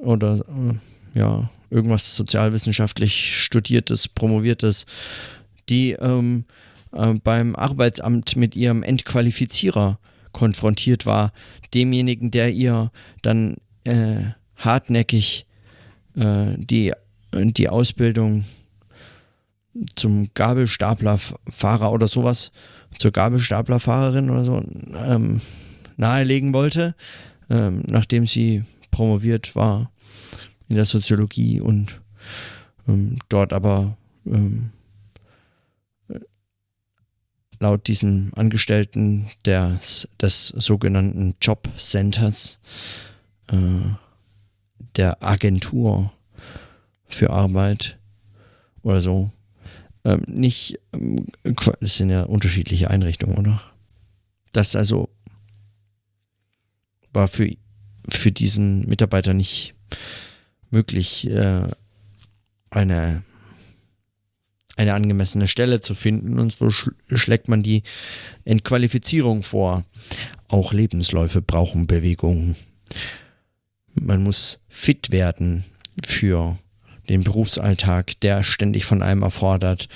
oder 0.00 0.36
äh, 0.38 1.18
ja, 1.18 1.50
irgendwas 1.70 2.16
sozialwissenschaftlich 2.16 3.36
studiertes, 3.42 4.08
promoviertes, 4.08 4.86
die 5.68 5.92
ähm, 5.92 6.44
äh, 6.92 7.14
beim 7.14 7.54
Arbeitsamt 7.54 8.36
mit 8.36 8.56
ihrem 8.56 8.82
Entqualifizierer 8.82 9.98
konfrontiert 10.32 11.06
war, 11.06 11.32
demjenigen, 11.74 12.30
der 12.30 12.50
ihr 12.50 12.90
dann 13.22 13.56
äh, 13.84 14.22
hartnäckig 14.56 15.46
äh, 16.16 16.54
die, 16.56 16.92
die 17.34 17.68
Ausbildung 17.68 18.44
zum 19.94 20.28
Gabelstaplerfahrer 20.34 21.92
oder 21.92 22.08
sowas, 22.08 22.52
zur 22.98 23.12
Gabelstaplerfahrerin 23.12 24.30
oder 24.30 24.44
so 24.44 24.62
ähm, 24.94 25.40
nahelegen 25.96 26.52
wollte, 26.52 26.94
ähm, 27.48 27.82
nachdem 27.86 28.26
sie 28.26 28.64
promoviert 28.90 29.54
war 29.54 29.90
in 30.68 30.76
der 30.76 30.84
Soziologie 30.84 31.60
und 31.60 32.00
ähm, 32.88 33.18
dort 33.28 33.52
aber 33.52 33.96
ähm, 34.26 34.70
laut 37.60 37.86
diesem 37.86 38.32
Angestellten 38.34 39.28
des, 39.44 40.08
des 40.20 40.48
sogenannten 40.48 41.34
Jobcenters 41.40 42.58
äh, 43.52 43.56
der 44.96 45.22
Agentur 45.22 46.12
für 47.04 47.30
Arbeit 47.30 47.98
oder 48.82 49.00
so 49.00 49.30
ähm, 50.04 50.22
nicht, 50.26 50.78
ähm, 50.92 51.26
es 51.80 51.96
sind 51.96 52.10
ja 52.10 52.22
unterschiedliche 52.22 52.90
Einrichtungen, 52.90 53.36
oder? 53.36 53.60
Das 54.52 54.74
also 54.76 55.08
war 57.12 57.28
für, 57.28 57.50
für 58.08 58.32
diesen 58.32 58.88
Mitarbeiter 58.88 59.34
nicht 59.34 59.74
möglich, 60.70 61.28
äh, 61.28 61.62
eine, 62.70 63.22
eine 64.76 64.94
angemessene 64.94 65.48
Stelle 65.48 65.80
zu 65.80 65.94
finden. 65.94 66.38
Und 66.38 66.52
so 66.52 66.70
schlägt 66.70 67.48
man 67.48 67.62
die 67.62 67.82
Entqualifizierung 68.44 69.42
vor. 69.42 69.82
Auch 70.48 70.72
Lebensläufe 70.72 71.42
brauchen 71.42 71.86
Bewegung. 71.86 72.56
Man 73.94 74.22
muss 74.22 74.60
fit 74.68 75.10
werden 75.10 75.64
für 76.06 76.56
den 77.10 77.24
Berufsalltag, 77.24 78.20
der 78.20 78.44
ständig 78.44 78.84
von 78.84 79.02
einem 79.02 79.22
erfordert, 79.22 79.88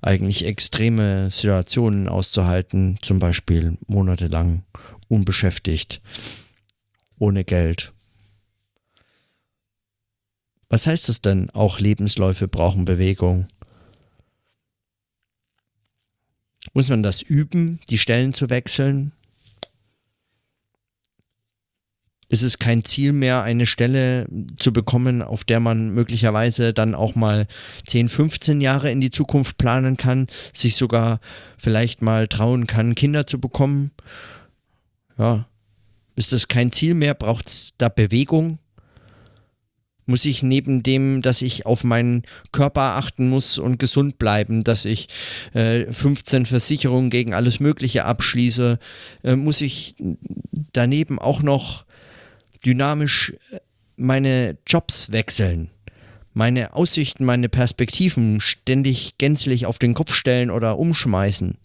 eigentlich 0.00 0.46
extreme 0.46 1.30
Situationen 1.30 2.08
auszuhalten, 2.08 2.98
zum 3.02 3.18
Beispiel 3.18 3.76
monatelang 3.88 4.64
unbeschäftigt, 5.06 6.00
ohne 7.18 7.44
Geld. 7.44 7.92
Was 10.70 10.86
heißt 10.86 11.10
das 11.10 11.20
denn? 11.20 11.50
Auch 11.50 11.78
Lebensläufe 11.78 12.48
brauchen 12.48 12.86
Bewegung. 12.86 13.46
Muss 16.72 16.88
man 16.88 17.02
das 17.02 17.20
üben, 17.20 17.80
die 17.90 17.98
Stellen 17.98 18.32
zu 18.32 18.48
wechseln? 18.48 19.12
Ist 22.32 22.42
es 22.42 22.58
kein 22.58 22.82
Ziel 22.82 23.12
mehr, 23.12 23.42
eine 23.42 23.66
Stelle 23.66 24.26
zu 24.58 24.72
bekommen, 24.72 25.20
auf 25.20 25.44
der 25.44 25.60
man 25.60 25.90
möglicherweise 25.90 26.72
dann 26.72 26.94
auch 26.94 27.14
mal 27.14 27.46
10, 27.86 28.08
15 28.08 28.62
Jahre 28.62 28.90
in 28.90 29.02
die 29.02 29.10
Zukunft 29.10 29.58
planen 29.58 29.98
kann, 29.98 30.28
sich 30.54 30.76
sogar 30.76 31.20
vielleicht 31.58 32.00
mal 32.00 32.28
trauen 32.28 32.66
kann, 32.66 32.94
Kinder 32.94 33.26
zu 33.26 33.38
bekommen. 33.38 33.90
Ja, 35.18 35.46
ist 36.16 36.32
das 36.32 36.48
kein 36.48 36.72
Ziel 36.72 36.94
mehr? 36.94 37.12
Braucht 37.12 37.48
es 37.48 37.72
da 37.76 37.90
Bewegung? 37.90 38.58
Muss 40.06 40.24
ich 40.24 40.42
neben 40.42 40.82
dem, 40.82 41.20
dass 41.20 41.42
ich 41.42 41.66
auf 41.66 41.84
meinen 41.84 42.22
Körper 42.50 42.96
achten 42.96 43.28
muss 43.28 43.58
und 43.58 43.78
gesund 43.78 44.16
bleiben, 44.16 44.64
dass 44.64 44.86
ich 44.86 45.08
äh, 45.52 45.84
15 45.84 46.46
Versicherungen 46.46 47.10
gegen 47.10 47.34
alles 47.34 47.60
Mögliche 47.60 48.06
abschließe, 48.06 48.78
äh, 49.22 49.36
muss 49.36 49.60
ich 49.60 49.96
daneben 50.72 51.18
auch 51.18 51.42
noch 51.42 51.84
dynamisch 52.64 53.34
äh, 53.50 53.60
meine 53.96 54.58
Jobs 54.66 55.12
wechseln, 55.12 55.70
meine 56.32 56.74
Aussichten, 56.74 57.24
meine 57.24 57.48
Perspektiven 57.48 58.40
ständig 58.40 59.18
gänzlich 59.18 59.66
auf 59.66 59.78
den 59.78 59.94
Kopf 59.94 60.14
stellen 60.14 60.50
oder 60.50 60.78
umschmeißen. 60.78 61.58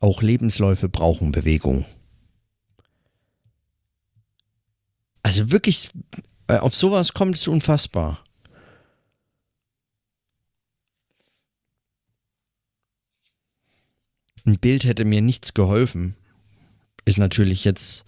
Auch 0.00 0.20
Lebensläufe 0.20 0.88
brauchen 0.88 1.30
Bewegung. 1.30 1.84
Also 5.22 5.52
wirklich, 5.52 5.90
äh, 6.48 6.56
auf 6.56 6.74
sowas 6.74 7.14
kommt 7.14 7.36
es 7.36 7.46
unfassbar. 7.46 8.22
Ein 14.44 14.58
Bild 14.58 14.84
hätte 14.84 15.04
mir 15.04 15.22
nichts 15.22 15.54
geholfen 15.54 16.16
ist 17.04 17.18
natürlich 17.18 17.64
jetzt 17.64 18.04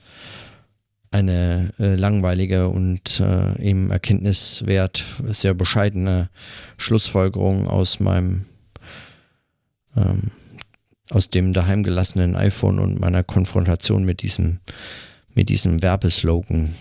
eine 1.11 1.73
äh, 1.79 1.95
langweilige 1.95 2.69
und 2.69 3.21
äh, 3.21 3.63
eben 3.63 3.91
erkenntniswert 3.91 5.05
sehr 5.27 5.55
bescheidene 5.55 6.29
Schlussfolgerung 6.77 7.69
aus 7.69 8.01
meinem 8.01 8.45
ähm, 9.97 10.33
aus 11.11 11.31
dem 11.31 11.53
daheim 11.53 11.85
gelassenen 11.85 12.35
iPhone 12.35 12.81
und 12.81 12.99
meiner 12.99 13.23
Konfrontation 13.23 14.05
mit 14.05 14.23
diesem 14.23 14.59
mit 15.35 15.49
diesem 15.51 15.83
Werbeslogan. 15.83 16.75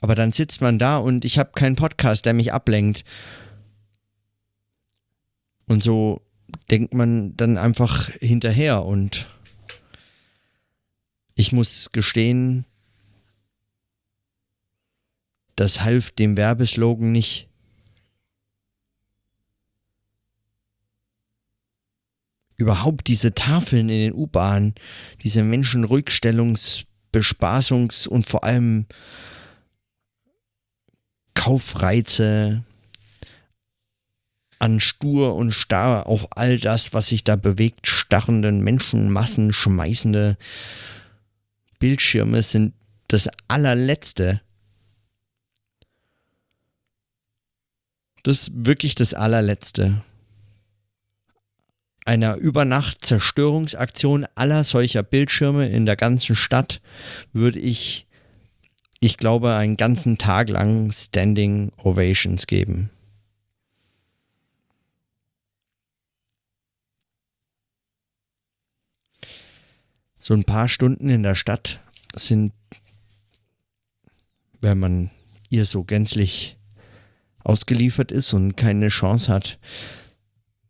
Aber 0.00 0.14
dann 0.14 0.32
sitzt 0.32 0.60
man 0.60 0.78
da 0.78 0.96
und 0.96 1.24
ich 1.24 1.38
habe 1.38 1.52
keinen 1.54 1.76
Podcast, 1.76 2.26
der 2.26 2.32
mich 2.32 2.52
ablenkt. 2.52 3.04
Und 5.66 5.82
so 5.82 6.22
denkt 6.70 6.94
man 6.94 7.36
dann 7.36 7.58
einfach 7.58 8.08
hinterher 8.20 8.84
und 8.84 9.26
ich 11.34 11.52
muss 11.52 11.92
gestehen, 11.92 12.66
das 15.56 15.82
half 15.82 16.10
dem 16.10 16.36
Werbeslogan 16.36 17.12
nicht. 17.12 17.48
Überhaupt 22.56 23.08
diese 23.08 23.34
Tafeln 23.34 23.88
in 23.88 23.98
den 23.98 24.14
U-Bahnen, 24.14 24.74
diese 25.22 25.42
Menschenrückstellungs-, 25.42 26.84
Bespaßungs- 27.12 28.06
und 28.06 28.26
vor 28.26 28.44
allem 28.44 28.86
Kaufreize, 31.34 32.64
an 34.60 34.78
stur 34.78 35.34
und 35.34 35.52
starr 35.52 36.06
auf 36.06 36.28
all 36.36 36.58
das, 36.58 36.92
was 36.92 37.08
sich 37.08 37.24
da 37.24 37.36
bewegt, 37.36 37.86
starrenden 37.86 38.62
Menschenmassen, 38.62 39.52
schmeißende 39.52 40.36
Bildschirme 41.78 42.42
sind 42.42 42.74
das 43.08 43.28
allerletzte. 43.48 44.40
Das 48.22 48.42
ist 48.42 48.66
wirklich 48.66 48.94
das 48.94 49.14
allerletzte. 49.14 50.02
Einer 52.04 52.36
Übernacht-Zerstörungsaktion 52.36 54.26
aller 54.34 54.64
solcher 54.64 55.02
Bildschirme 55.02 55.68
in 55.68 55.86
der 55.86 55.96
ganzen 55.96 56.36
Stadt 56.36 56.82
würde 57.32 57.58
ich, 57.58 58.06
ich 59.00 59.16
glaube, 59.16 59.54
einen 59.54 59.78
ganzen 59.78 60.18
Tag 60.18 60.50
lang 60.50 60.92
Standing 60.92 61.72
Ovations 61.78 62.46
geben. 62.46 62.90
So 70.30 70.36
ein 70.36 70.44
paar 70.44 70.68
Stunden 70.68 71.08
in 71.08 71.24
der 71.24 71.34
Stadt 71.34 71.80
sind, 72.14 72.52
wenn 74.60 74.78
man 74.78 75.10
ihr 75.48 75.64
so 75.64 75.82
gänzlich 75.82 76.56
ausgeliefert 77.42 78.12
ist 78.12 78.32
und 78.32 78.56
keine 78.56 78.90
Chance 78.90 79.32
hat, 79.32 79.58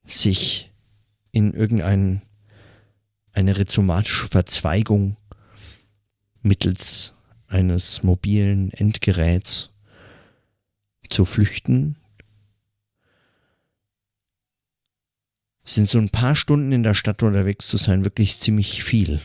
sich 0.02 0.72
in 1.30 1.52
irgendeine 1.52 2.22
eine 3.32 3.58
rhizomatische 3.58 4.28
Verzweigung 4.28 5.18
mittels 6.40 7.12
eines 7.46 8.02
mobilen 8.02 8.72
Endgeräts 8.72 9.74
zu 11.10 11.26
flüchten, 11.26 11.96
sind 15.64 15.86
so 15.86 15.98
ein 15.98 16.08
paar 16.08 16.34
Stunden 16.34 16.72
in 16.72 16.82
der 16.82 16.94
Stadt 16.94 17.22
unterwegs 17.22 17.68
zu 17.68 17.76
sein 17.76 18.06
wirklich 18.06 18.38
ziemlich 18.38 18.82
viel. 18.82 19.20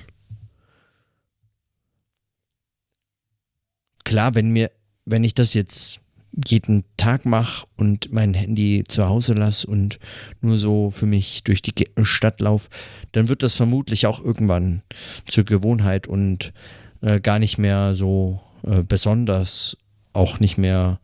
Klar, 4.05 4.35
wenn 4.35 4.51
mir, 4.51 4.71
wenn 5.03 5.25
ich 5.25 5.33
das 5.33 5.53
jetzt 5.53 5.99
jeden 6.47 6.83
Tag 6.97 7.25
mache 7.25 7.65
und 7.77 8.11
mein 8.11 8.33
Handy 8.33 8.83
zu 8.87 9.07
Hause 9.07 9.33
lasse 9.33 9.67
und 9.67 9.99
nur 10.41 10.57
so 10.57 10.89
für 10.89 11.05
mich 11.05 11.43
durch 11.43 11.61
die 11.61 11.73
Stadt 12.03 12.41
laufe, 12.41 12.69
dann 13.13 13.27
wird 13.29 13.43
das 13.43 13.55
vermutlich 13.55 14.05
auch 14.05 14.23
irgendwann 14.23 14.83
zur 15.25 15.43
Gewohnheit 15.43 16.07
und 16.07 16.53
äh, 17.01 17.19
gar 17.19 17.39
nicht 17.39 17.57
mehr 17.57 17.95
so 17.95 18.39
äh, 18.63 18.83
besonders, 18.83 19.77
auch 20.13 20.39
nicht 20.39 20.57
mehr 20.57 20.99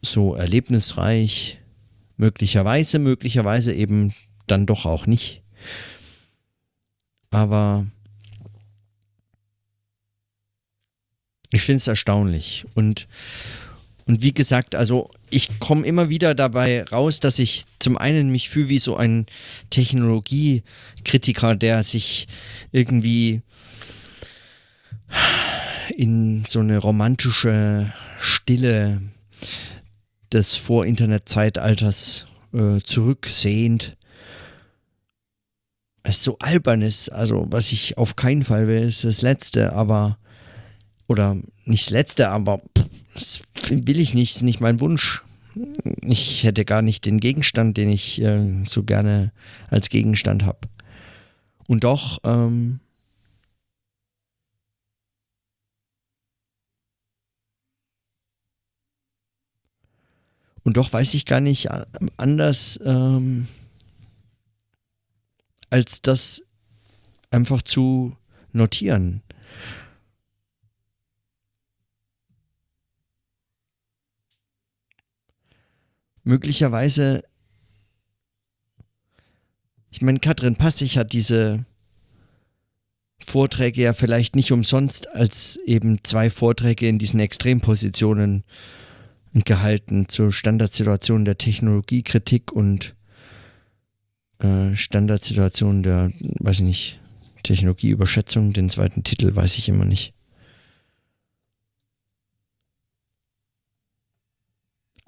so 0.00 0.34
erlebnisreich. 0.34 1.58
Möglicherweise, 2.16 2.98
möglicherweise 2.98 3.72
eben 3.72 4.12
dann 4.46 4.66
doch 4.66 4.86
auch 4.86 5.06
nicht. 5.06 5.42
Aber 7.30 7.86
ich 11.52 11.62
finde 11.62 11.76
es 11.76 11.86
erstaunlich. 11.86 12.64
Und, 12.74 13.06
und 14.06 14.22
wie 14.22 14.32
gesagt, 14.32 14.74
also 14.74 15.10
ich 15.30 15.60
komme 15.60 15.86
immer 15.86 16.08
wieder 16.08 16.34
dabei 16.34 16.82
raus, 16.84 17.20
dass 17.20 17.38
ich 17.38 17.64
zum 17.78 17.96
einen 17.96 18.30
mich 18.30 18.48
fühle 18.48 18.68
wie 18.68 18.78
so 18.78 18.96
ein 18.96 19.26
Technologiekritiker, 19.70 21.54
der 21.54 21.82
sich 21.82 22.26
irgendwie 22.72 23.42
in 25.94 26.44
so 26.46 26.60
eine 26.60 26.78
romantische 26.78 27.92
Stille 28.20 29.02
des 30.32 30.56
Vor-Internet-Zeitalters 30.56 32.26
äh, 32.54 32.80
zurücksehnt 32.82 33.96
es 36.02 36.24
so 36.24 36.36
albern 36.40 36.82
ist. 36.82 37.10
Also, 37.10 37.46
was 37.50 37.72
ich 37.72 37.98
auf 37.98 38.16
keinen 38.16 38.44
Fall 38.44 38.68
will, 38.68 38.82
ist 38.82 39.04
das 39.04 39.22
Letzte, 39.22 39.72
aber. 39.72 40.18
Oder 41.12 41.36
nicht 41.66 41.88
das 41.88 41.90
Letzte, 41.90 42.30
aber 42.30 42.62
das 43.12 43.42
will 43.68 44.00
ich 44.00 44.14
nicht, 44.14 44.36
ist 44.36 44.42
nicht 44.42 44.62
mein 44.62 44.80
Wunsch. 44.80 45.22
Ich 46.00 46.42
hätte 46.42 46.64
gar 46.64 46.80
nicht 46.80 47.04
den 47.04 47.20
Gegenstand, 47.20 47.76
den 47.76 47.90
ich 47.90 48.22
äh, 48.22 48.64
so 48.64 48.82
gerne 48.82 49.30
als 49.68 49.90
Gegenstand 49.90 50.46
habe. 50.46 50.60
Und 51.68 51.84
doch, 51.84 52.18
ähm, 52.24 52.80
Und 60.64 60.76
doch 60.78 60.92
weiß 60.92 61.12
ich 61.14 61.26
gar 61.26 61.40
nicht 61.40 61.66
äh, 61.66 61.84
anders, 62.16 62.80
ähm, 62.86 63.48
als 65.68 66.00
das 66.00 66.42
einfach 67.30 67.60
zu 67.60 68.16
notieren. 68.52 69.22
Möglicherweise, 76.24 77.24
ich 79.90 80.02
meine, 80.02 80.20
Katrin 80.20 80.56
Passig 80.56 80.96
hat 80.98 81.12
diese 81.12 81.64
Vorträge 83.26 83.82
ja 83.82 83.92
vielleicht 83.92 84.36
nicht 84.36 84.52
umsonst 84.52 85.08
als 85.08 85.58
eben 85.66 86.02
zwei 86.04 86.30
Vorträge 86.30 86.88
in 86.88 86.98
diesen 86.98 87.20
Extrempositionen 87.20 88.44
gehalten 89.32 90.08
zur 90.08 90.32
Standardsituation 90.32 91.24
der 91.24 91.38
Technologiekritik 91.38 92.52
und 92.52 92.94
äh, 94.38 94.74
Standardsituation 94.74 95.82
der, 95.82 96.12
weiß 96.40 96.58
ich 96.58 96.64
nicht, 96.64 97.00
Technologieüberschätzung, 97.42 98.52
den 98.52 98.68
zweiten 98.68 99.02
Titel 99.02 99.34
weiß 99.34 99.58
ich 99.58 99.68
immer 99.68 99.84
nicht. 99.84 100.14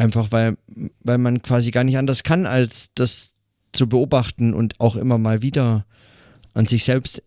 Einfach 0.05 0.33
weil, 0.33 0.59
weil 1.03 1.17
man 1.17 1.40
quasi 1.40 1.71
gar 1.71 1.83
nicht 1.83 1.97
anders 1.97 2.25
kann, 2.25 2.45
als 2.45 2.93
das 2.95 3.37
zu 3.73 3.88
beobachten 3.88 4.53
und 4.53 4.79
auch 4.79 4.97
immer 4.97 5.17
mal 5.17 5.40
wieder 5.40 5.87
an 6.53 6.67
sich 6.67 6.85
selbst 6.85 7.23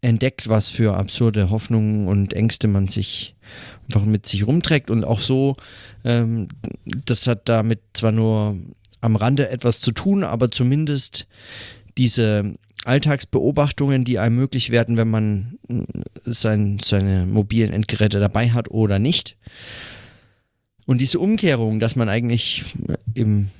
entdeckt, 0.00 0.48
was 0.48 0.70
für 0.70 0.96
absurde 0.96 1.50
Hoffnungen 1.50 2.08
und 2.08 2.32
Ängste 2.32 2.68
man 2.68 2.88
sich 2.88 3.36
einfach 3.84 4.06
mit 4.06 4.24
sich 4.24 4.46
rumträgt 4.46 4.90
und 4.90 5.04
auch 5.04 5.20
so, 5.20 5.56
ähm, 6.04 6.48
das 7.04 7.26
hat 7.26 7.50
damit 7.50 7.80
zwar 7.92 8.12
nur 8.12 8.56
am 9.02 9.16
Rande 9.16 9.50
etwas 9.50 9.80
zu 9.80 9.92
tun, 9.92 10.24
aber 10.24 10.50
zumindest 10.50 11.26
diese 11.98 12.54
Alltagsbeobachtungen, 12.86 14.04
die 14.04 14.18
einem 14.18 14.36
möglich 14.36 14.70
werden, 14.70 14.96
wenn 14.96 15.10
man 15.10 15.58
äh, 15.68 15.82
sein, 16.24 16.78
seine 16.82 17.26
mobilen 17.26 17.74
Endgeräte 17.74 18.20
dabei 18.20 18.52
hat 18.52 18.70
oder 18.70 18.98
nicht. 18.98 19.36
Und 20.86 21.00
diese 21.00 21.18
Umkehrung, 21.18 21.80
dass 21.80 21.96
man 21.96 22.08
eigentlich 22.08 22.64
im 23.14 23.50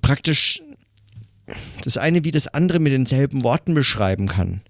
praktisch 0.00 0.62
das 1.82 1.96
eine 1.96 2.24
wie 2.24 2.30
das 2.30 2.46
andere 2.46 2.78
mit 2.78 2.92
denselben 2.92 3.42
Worten 3.42 3.74
beschreiben 3.74 4.28
kann. 4.28 4.60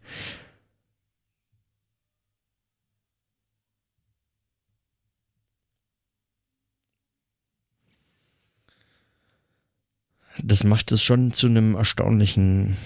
das 10.42 10.64
macht 10.64 10.92
es 10.92 11.02
schon 11.02 11.32
zu 11.32 11.46
einem 11.46 11.74
erstaunlichen, 11.74 12.76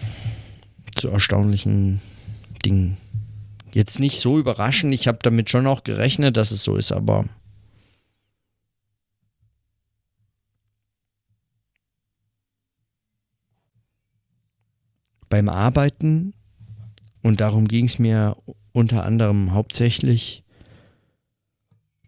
zu 0.95 1.09
erstaunlichen 1.09 2.01
Ding. 2.65 2.97
Jetzt 3.79 4.01
nicht 4.01 4.19
so 4.19 4.41
überraschend, 4.41 4.93
ich 4.93 5.07
habe 5.07 5.21
damit 5.23 5.51
schon 5.51 5.69
auch 5.69 5.85
gerechnet, 5.85 6.37
dass 6.37 6.51
es 6.51 6.65
so 6.65 6.75
ist, 6.75 6.91
aber 6.91 7.25
beim 15.29 15.49
Arbeiten, 15.49 16.35
und 17.23 17.41
darum 17.41 17.69
ging 17.69 17.85
es 17.85 18.01
mir 18.01 18.37
unter 18.73 19.05
anderem 19.05 19.53
hauptsächlich, 19.53 20.43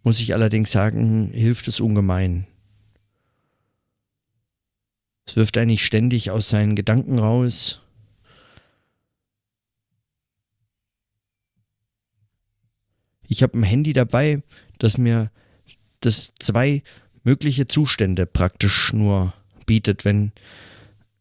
muss 0.02 0.18
ich 0.18 0.34
allerdings 0.34 0.72
sagen, 0.72 1.30
hilft 1.32 1.68
es 1.68 1.78
ungemein. 1.78 2.48
Es 5.24 5.36
wirft 5.36 5.56
eigentlich 5.56 5.86
ständig 5.86 6.32
aus 6.32 6.48
seinen 6.48 6.74
Gedanken 6.74 7.20
raus. 7.20 7.80
Ich 13.30 13.44
habe 13.44 13.56
ein 13.56 13.62
Handy 13.62 13.92
dabei, 13.92 14.42
das 14.78 14.98
mir 14.98 15.30
das 16.00 16.34
zwei 16.40 16.82
mögliche 17.22 17.68
Zustände 17.68 18.26
praktisch 18.26 18.92
nur 18.92 19.32
bietet, 19.66 20.04
wenn, 20.04 20.32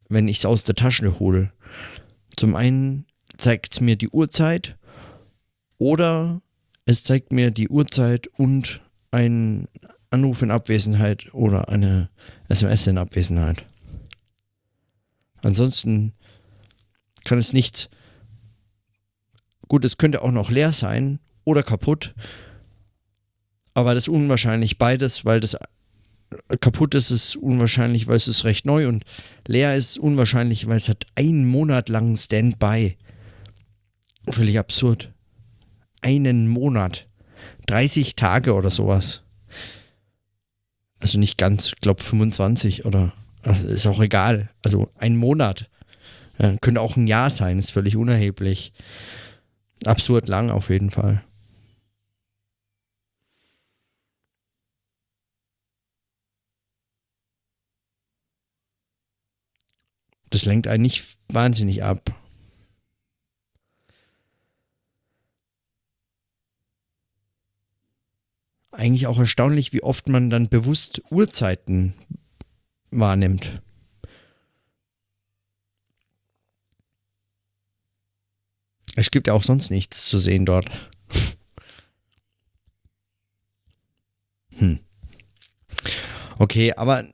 wenn 0.09 0.27
ich 0.27 0.37
es 0.37 0.45
aus 0.45 0.63
der 0.63 0.73
Tasche 0.73 1.19
hole. 1.19 1.53
Zum 2.35 2.55
einen 2.55 3.05
zeigt 3.37 3.73
es 3.73 3.79
mir 3.79 3.95
die 3.95 4.09
Uhrzeit 4.09 4.75
oder 5.77 6.41
es 6.85 7.03
zeigt 7.03 7.31
mir 7.31 7.51
die 7.51 7.69
Uhrzeit 7.69 8.25
und 8.25 8.81
einen 9.11 9.67
Anruf 10.09 10.41
in 10.41 10.49
Abwesenheit 10.49 11.31
oder 11.35 11.69
eine 11.69 12.09
SMS 12.47 12.87
in 12.87 12.97
Abwesenheit. 12.97 13.67
Ansonsten 15.43 16.13
kann 17.23 17.37
es 17.37 17.53
nichts. 17.53 17.87
Gut, 19.67 19.85
es 19.85 19.97
könnte 19.97 20.23
auch 20.23 20.31
noch 20.31 20.49
leer 20.49 20.73
sein 20.73 21.19
oder 21.43 21.63
kaputt. 21.63 22.13
Aber 23.73 23.93
das 23.93 24.03
ist 24.03 24.13
unwahrscheinlich 24.13 24.77
beides, 24.77 25.25
weil 25.25 25.39
das 25.39 25.57
kaputt 26.59 26.95
ist, 26.95 27.11
ist 27.11 27.35
unwahrscheinlich, 27.35 28.07
weil 28.07 28.17
es 28.17 28.27
ist 28.27 28.45
recht 28.45 28.65
neu 28.65 28.87
und 28.87 29.03
leer 29.47 29.75
ist 29.75 29.97
unwahrscheinlich, 29.97 30.67
weil 30.67 30.77
es 30.77 30.89
hat 30.89 31.05
einen 31.15 31.45
Monat 31.45 31.89
lang 31.89 32.15
Standby. 32.15 32.97
Völlig 34.29 34.59
absurd. 34.59 35.11
Einen 36.01 36.47
Monat. 36.47 37.07
30 37.67 38.15
Tage 38.15 38.53
oder 38.53 38.69
sowas. 38.69 39.23
Also 40.99 41.17
nicht 41.17 41.37
ganz, 41.37 41.67
ich 41.67 41.81
glaube 41.81 42.03
25 42.03 42.85
oder 42.85 43.13
das 43.41 43.63
ist 43.63 43.87
auch 43.87 44.01
egal. 44.01 44.49
Also 44.63 44.91
ein 44.97 45.15
Monat. 45.15 45.69
Ja, 46.39 46.55
könnte 46.61 46.81
auch 46.81 46.95
ein 46.95 47.07
Jahr 47.07 47.29
sein, 47.29 47.59
ist 47.59 47.71
völlig 47.71 47.95
unerheblich. 47.95 48.73
Absurd 49.85 50.27
lang 50.27 50.49
auf 50.49 50.69
jeden 50.69 50.89
Fall. 50.89 51.21
Das 60.29 60.45
lenkt 60.45 60.67
einen 60.67 60.83
nicht 60.83 61.17
wahnsinnig 61.29 61.83
ab. 61.83 62.15
Eigentlich 68.71 69.07
auch 69.07 69.17
erstaunlich, 69.17 69.73
wie 69.73 69.83
oft 69.83 70.07
man 70.09 70.29
dann 70.29 70.47
bewusst 70.47 71.01
Uhrzeiten 71.09 71.93
wahrnimmt. 72.91 73.61
Es 78.95 79.11
gibt 79.11 79.27
ja 79.27 79.33
auch 79.33 79.43
sonst 79.43 79.69
nichts 79.69 80.07
zu 80.07 80.19
sehen 80.19 80.45
dort. 80.45 80.69
Hm. 84.57 84.77
Okay, 86.37 86.73
aber 86.73 87.07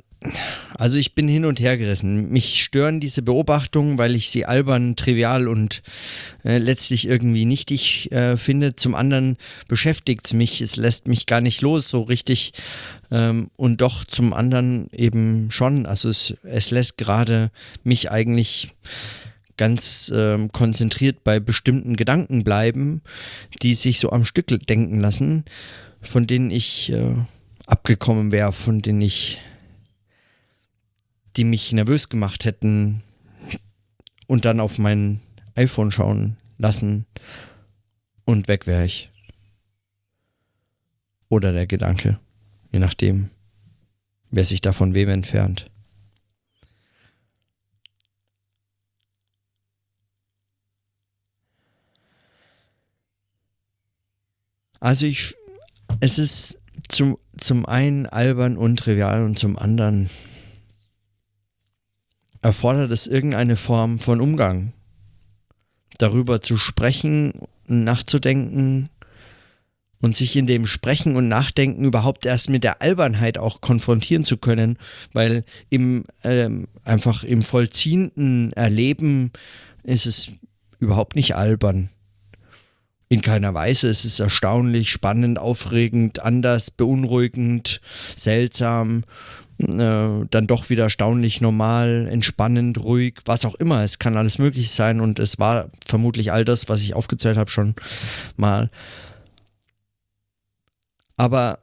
also 0.77 0.97
ich 0.97 1.15
bin 1.15 1.27
hin 1.27 1.45
und 1.45 1.59
her 1.59 1.77
gerissen. 1.77 2.29
Mich 2.29 2.63
stören 2.63 2.99
diese 2.99 3.21
Beobachtungen, 3.21 3.97
weil 3.97 4.15
ich 4.15 4.29
sie 4.29 4.45
albern, 4.45 4.95
trivial 4.95 5.47
und 5.47 5.81
äh, 6.43 6.57
letztlich 6.57 7.07
irgendwie 7.07 7.45
nichtig 7.45 8.11
äh, 8.11 8.37
finde. 8.37 8.75
Zum 8.75 8.95
anderen 8.95 9.37
beschäftigt 9.67 10.25
es 10.25 10.33
mich, 10.33 10.61
es 10.61 10.75
lässt 10.75 11.07
mich 11.07 11.25
gar 11.25 11.41
nicht 11.41 11.61
los 11.61 11.89
so 11.89 12.01
richtig. 12.01 12.53
Ähm, 13.11 13.49
und 13.55 13.81
doch 13.81 14.03
zum 14.03 14.33
anderen 14.33 14.89
eben 14.91 15.49
schon. 15.49 15.85
Also 15.85 16.09
es, 16.09 16.35
es 16.43 16.71
lässt 16.71 16.97
gerade 16.97 17.51
mich 17.83 18.11
eigentlich 18.11 18.69
ganz 19.57 20.11
ähm, 20.13 20.51
konzentriert 20.51 21.23
bei 21.23 21.39
bestimmten 21.39 21.95
Gedanken 21.95 22.43
bleiben, 22.43 23.01
die 23.61 23.73
sich 23.75 23.99
so 23.99 24.11
am 24.11 24.25
Stück 24.25 24.47
denken 24.67 24.99
lassen, 24.99 25.45
von 26.01 26.27
denen 26.27 26.51
ich 26.51 26.91
äh, 26.91 27.13
abgekommen 27.65 28.31
wäre, 28.31 28.51
von 28.51 28.81
denen 28.81 29.01
ich 29.01 29.39
die 31.37 31.43
mich 31.43 31.73
nervös 31.73 32.09
gemacht 32.09 32.45
hätten 32.45 33.01
und 34.27 34.45
dann 34.45 34.59
auf 34.59 34.77
mein 34.77 35.19
iPhone 35.55 35.91
schauen 35.91 36.37
lassen 36.57 37.05
und 38.25 38.47
weg 38.47 38.67
wäre 38.67 38.85
ich. 38.85 39.09
Oder 41.29 41.51
der 41.51 41.67
Gedanke, 41.67 42.19
je 42.71 42.79
nachdem, 42.79 43.29
wer 44.31 44.45
sich 44.45 44.61
da 44.61 44.73
von 44.73 44.93
wem 44.93 45.09
entfernt. 45.09 45.65
Also 54.79 55.07
ich, 55.07 55.33
es 55.99 56.19
ist 56.19 56.59
zum, 56.87 57.17
zum 57.37 57.65
einen 57.65 58.05
albern 58.05 58.55
und 58.55 58.77
trivial 58.77 59.23
und 59.23 59.39
zum 59.39 59.57
anderen 59.57 60.11
erfordert 62.45 62.91
es 62.91 63.07
irgendeine 63.07 63.55
Form 63.55 63.97
von 63.97 64.21
Umgang. 64.21 64.71
Darüber 65.97 66.41
zu 66.41 66.57
sprechen, 66.57 67.33
nachzudenken 67.67 68.89
und 69.99 70.15
sich 70.15 70.35
in 70.35 70.45
dem 70.45 70.67
Sprechen 70.67 71.15
und 71.15 71.27
Nachdenken 71.27 71.85
überhaupt 71.85 72.23
erst 72.23 72.51
mit 72.51 72.63
der 72.63 72.83
Albernheit 72.83 73.39
auch 73.39 73.61
konfrontieren 73.61 74.23
zu 74.25 74.37
können, 74.37 74.77
weil 75.11 75.43
im 75.71 76.03
ähm, 76.23 76.67
einfach 76.83 77.23
im 77.23 77.41
vollziehenden 77.41 78.53
Erleben 78.53 79.31
ist 79.81 80.05
es 80.05 80.27
überhaupt 80.77 81.15
nicht 81.15 81.35
albern. 81.35 81.89
In 83.09 83.21
keiner 83.21 83.55
Weise. 83.55 83.87
Es 83.87 84.05
ist 84.05 84.19
erstaunlich, 84.19 84.91
spannend, 84.91 85.39
aufregend, 85.39 86.19
anders, 86.19 86.69
beunruhigend, 86.69 87.81
seltsam 88.15 89.03
äh, 89.59 90.25
dann 90.29 90.47
doch 90.47 90.69
wieder 90.69 90.83
erstaunlich 90.83 91.41
normal, 91.41 92.07
entspannend, 92.09 92.83
ruhig, 92.83 93.19
was 93.25 93.45
auch 93.45 93.55
immer. 93.55 93.83
Es 93.83 93.99
kann 93.99 94.17
alles 94.17 94.37
möglich 94.37 94.71
sein 94.71 94.99
und 94.99 95.19
es 95.19 95.39
war 95.39 95.69
vermutlich 95.85 96.31
all 96.31 96.45
das, 96.45 96.67
was 96.69 96.81
ich 96.81 96.93
aufgezählt 96.93 97.37
habe, 97.37 97.49
schon 97.49 97.75
mal. 98.35 98.69
Aber 101.17 101.59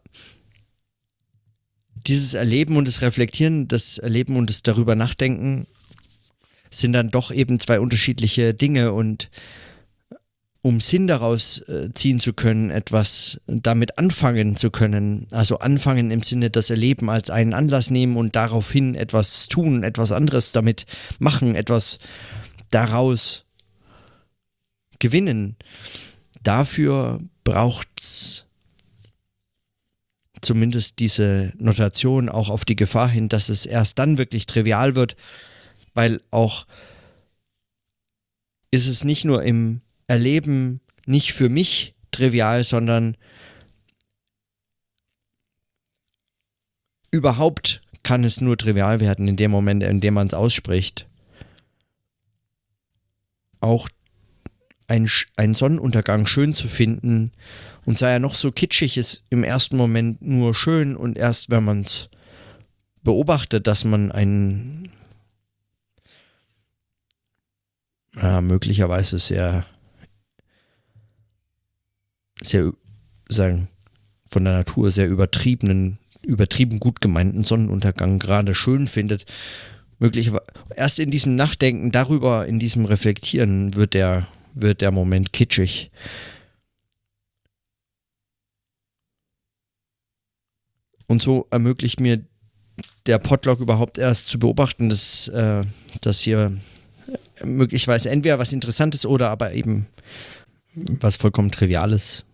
dieses 1.94 2.34
Erleben 2.34 2.76
und 2.76 2.88
das 2.88 3.02
Reflektieren, 3.02 3.68
das 3.68 3.98
Erleben 3.98 4.36
und 4.36 4.50
das 4.50 4.62
darüber 4.62 4.94
nachdenken 4.94 5.66
sind 6.70 6.94
dann 6.94 7.10
doch 7.10 7.30
eben 7.30 7.60
zwei 7.60 7.80
unterschiedliche 7.80 8.54
Dinge 8.54 8.92
und 8.92 9.30
um 10.62 10.80
Sinn 10.80 11.08
daraus 11.08 11.58
äh, 11.68 11.90
ziehen 11.92 12.20
zu 12.20 12.32
können, 12.32 12.70
etwas 12.70 13.40
damit 13.48 13.98
anfangen 13.98 14.56
zu 14.56 14.70
können. 14.70 15.26
Also 15.32 15.58
anfangen 15.58 16.12
im 16.12 16.22
Sinne 16.22 16.50
das 16.50 16.70
Erleben 16.70 17.10
als 17.10 17.30
einen 17.30 17.52
Anlass 17.52 17.90
nehmen 17.90 18.16
und 18.16 18.36
daraufhin 18.36 18.94
etwas 18.94 19.48
tun, 19.48 19.82
etwas 19.82 20.12
anderes 20.12 20.52
damit 20.52 20.86
machen, 21.18 21.56
etwas 21.56 21.98
daraus 22.70 23.44
gewinnen. 25.00 25.56
Dafür 26.44 27.18
braucht 27.42 27.88
es 28.00 28.46
zumindest 30.40 31.00
diese 31.00 31.52
Notation 31.58 32.28
auch 32.28 32.48
auf 32.48 32.64
die 32.64 32.76
Gefahr 32.76 33.08
hin, 33.08 33.28
dass 33.28 33.48
es 33.48 33.66
erst 33.66 33.98
dann 33.98 34.16
wirklich 34.16 34.46
trivial 34.46 34.94
wird, 34.94 35.16
weil 35.94 36.20
auch 36.30 36.66
ist 38.70 38.86
es 38.86 39.04
nicht 39.04 39.24
nur 39.24 39.42
im 39.42 39.81
Erleben 40.12 40.82
nicht 41.06 41.32
für 41.32 41.48
mich 41.48 41.94
trivial, 42.10 42.64
sondern 42.64 43.16
überhaupt 47.10 47.80
kann 48.02 48.22
es 48.22 48.42
nur 48.42 48.58
trivial 48.58 49.00
werden 49.00 49.26
in 49.26 49.36
dem 49.36 49.50
Moment, 49.50 49.82
in 49.82 50.02
dem 50.02 50.12
man 50.12 50.26
es 50.26 50.34
ausspricht. 50.34 51.08
Auch 53.60 53.88
ein, 54.86 55.08
ein 55.36 55.54
Sonnenuntergang 55.54 56.26
schön 56.26 56.54
zu 56.54 56.68
finden 56.68 57.32
und 57.86 57.96
sei 57.96 58.10
er 58.10 58.18
noch 58.18 58.34
so 58.34 58.52
kitschig, 58.52 58.98
ist 58.98 59.24
im 59.30 59.44
ersten 59.44 59.78
Moment 59.78 60.20
nur 60.20 60.54
schön 60.54 60.94
und 60.94 61.16
erst 61.16 61.48
wenn 61.48 61.64
man 61.64 61.80
es 61.80 62.10
beobachtet, 63.02 63.66
dass 63.66 63.86
man 63.86 64.12
einen 64.12 64.92
ja, 68.20 68.42
möglicherweise 68.42 69.18
sehr 69.18 69.64
sehr, 72.42 72.72
sagen, 73.28 73.68
von 74.28 74.44
der 74.44 74.54
Natur 74.54 74.90
sehr 74.90 75.08
übertriebenen, 75.08 75.98
übertrieben 76.22 76.80
gut 76.80 77.00
gemeinten 77.00 77.44
Sonnenuntergang 77.44 78.18
gerade 78.18 78.54
schön 78.54 78.88
findet, 78.88 79.26
möglicherweise 79.98 80.44
erst 80.74 80.98
in 80.98 81.10
diesem 81.10 81.34
Nachdenken 81.34 81.92
darüber, 81.92 82.46
in 82.46 82.58
diesem 82.58 82.84
Reflektieren 82.84 83.74
wird 83.74 83.94
der, 83.94 84.26
wird 84.54 84.80
der 84.80 84.90
Moment 84.90 85.32
kitschig. 85.32 85.90
Und 91.08 91.22
so 91.22 91.46
ermöglicht 91.50 92.00
mir 92.00 92.24
der 93.06 93.18
Podlog 93.18 93.60
überhaupt 93.60 93.98
erst 93.98 94.30
zu 94.30 94.38
beobachten, 94.38 94.88
dass, 94.88 95.28
äh, 95.28 95.62
dass 96.00 96.20
hier 96.20 96.56
möglicherweise 97.44 98.10
entweder 98.10 98.38
was 98.38 98.52
Interessantes 98.52 99.04
oder 99.04 99.28
aber 99.28 99.52
eben 99.52 99.86
was 100.74 101.16
vollkommen 101.16 101.50
Triviales 101.50 102.24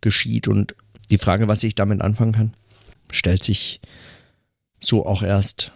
geschieht. 0.00 0.48
Und 0.48 0.74
die 1.10 1.18
Frage, 1.18 1.48
was 1.48 1.62
ich 1.62 1.74
damit 1.74 2.00
anfangen 2.00 2.32
kann, 2.32 2.54
stellt 3.10 3.42
sich 3.42 3.80
so 4.80 5.06
auch 5.06 5.22
erst. 5.22 5.72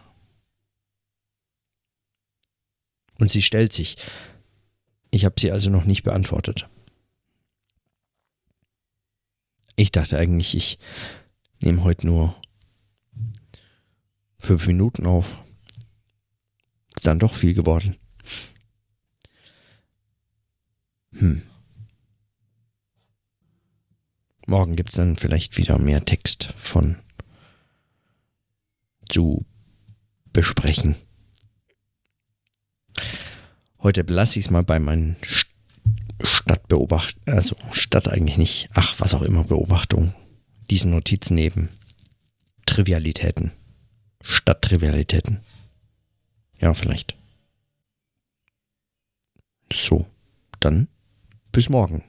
Und 3.19 3.31
sie 3.31 3.43
stellt 3.43 3.73
sich. 3.73 3.97
Ich 5.11 5.25
habe 5.25 5.39
sie 5.39 5.53
also 5.53 5.71
noch 5.71 5.85
nicht 5.85 6.05
beantwortet. 6.05 6.69
Ich 9.77 9.93
dachte 9.93 10.19
eigentlich, 10.19 10.55
ich 10.55 10.79
nehme 11.61 11.83
heute 11.85 12.07
nur 12.07 12.35
fünf 14.39 14.67
Minuten 14.67 15.07
auf. 15.07 15.39
Ist 16.95 17.07
dann 17.07 17.19
doch 17.19 17.35
viel 17.35 17.55
geworden. 17.55 17.97
Hm. 21.15 21.43
Morgen 24.51 24.75
gibt 24.75 24.89
es 24.89 24.97
dann 24.97 25.15
vielleicht 25.15 25.57
wieder 25.59 25.79
mehr 25.79 26.05
Text 26.05 26.53
von 26.57 26.97
zu 29.09 29.47
besprechen. 30.33 30.97
Heute 33.79 34.03
belasse 34.03 34.41
ich 34.41 34.47
es 34.47 34.51
mal 34.51 34.65
bei 34.65 34.81
meinen 34.81 35.15
Stadtbeobachtungen, 36.21 37.33
also 37.33 37.55
Stadt 37.71 38.09
eigentlich 38.09 38.39
nicht, 38.39 38.69
ach, 38.75 38.99
was 38.99 39.15
auch 39.15 39.23
immer, 39.23 39.45
Beobachtung. 39.45 40.13
Diesen 40.69 40.91
Notizen 40.91 41.37
neben 41.37 41.69
Trivialitäten. 42.67 43.53
Stadttrivialitäten. 44.21 45.45
Ja, 46.59 46.75
vielleicht. 46.75 47.17
So, 49.73 50.09
dann 50.59 50.89
bis 51.53 51.69
morgen. 51.69 52.03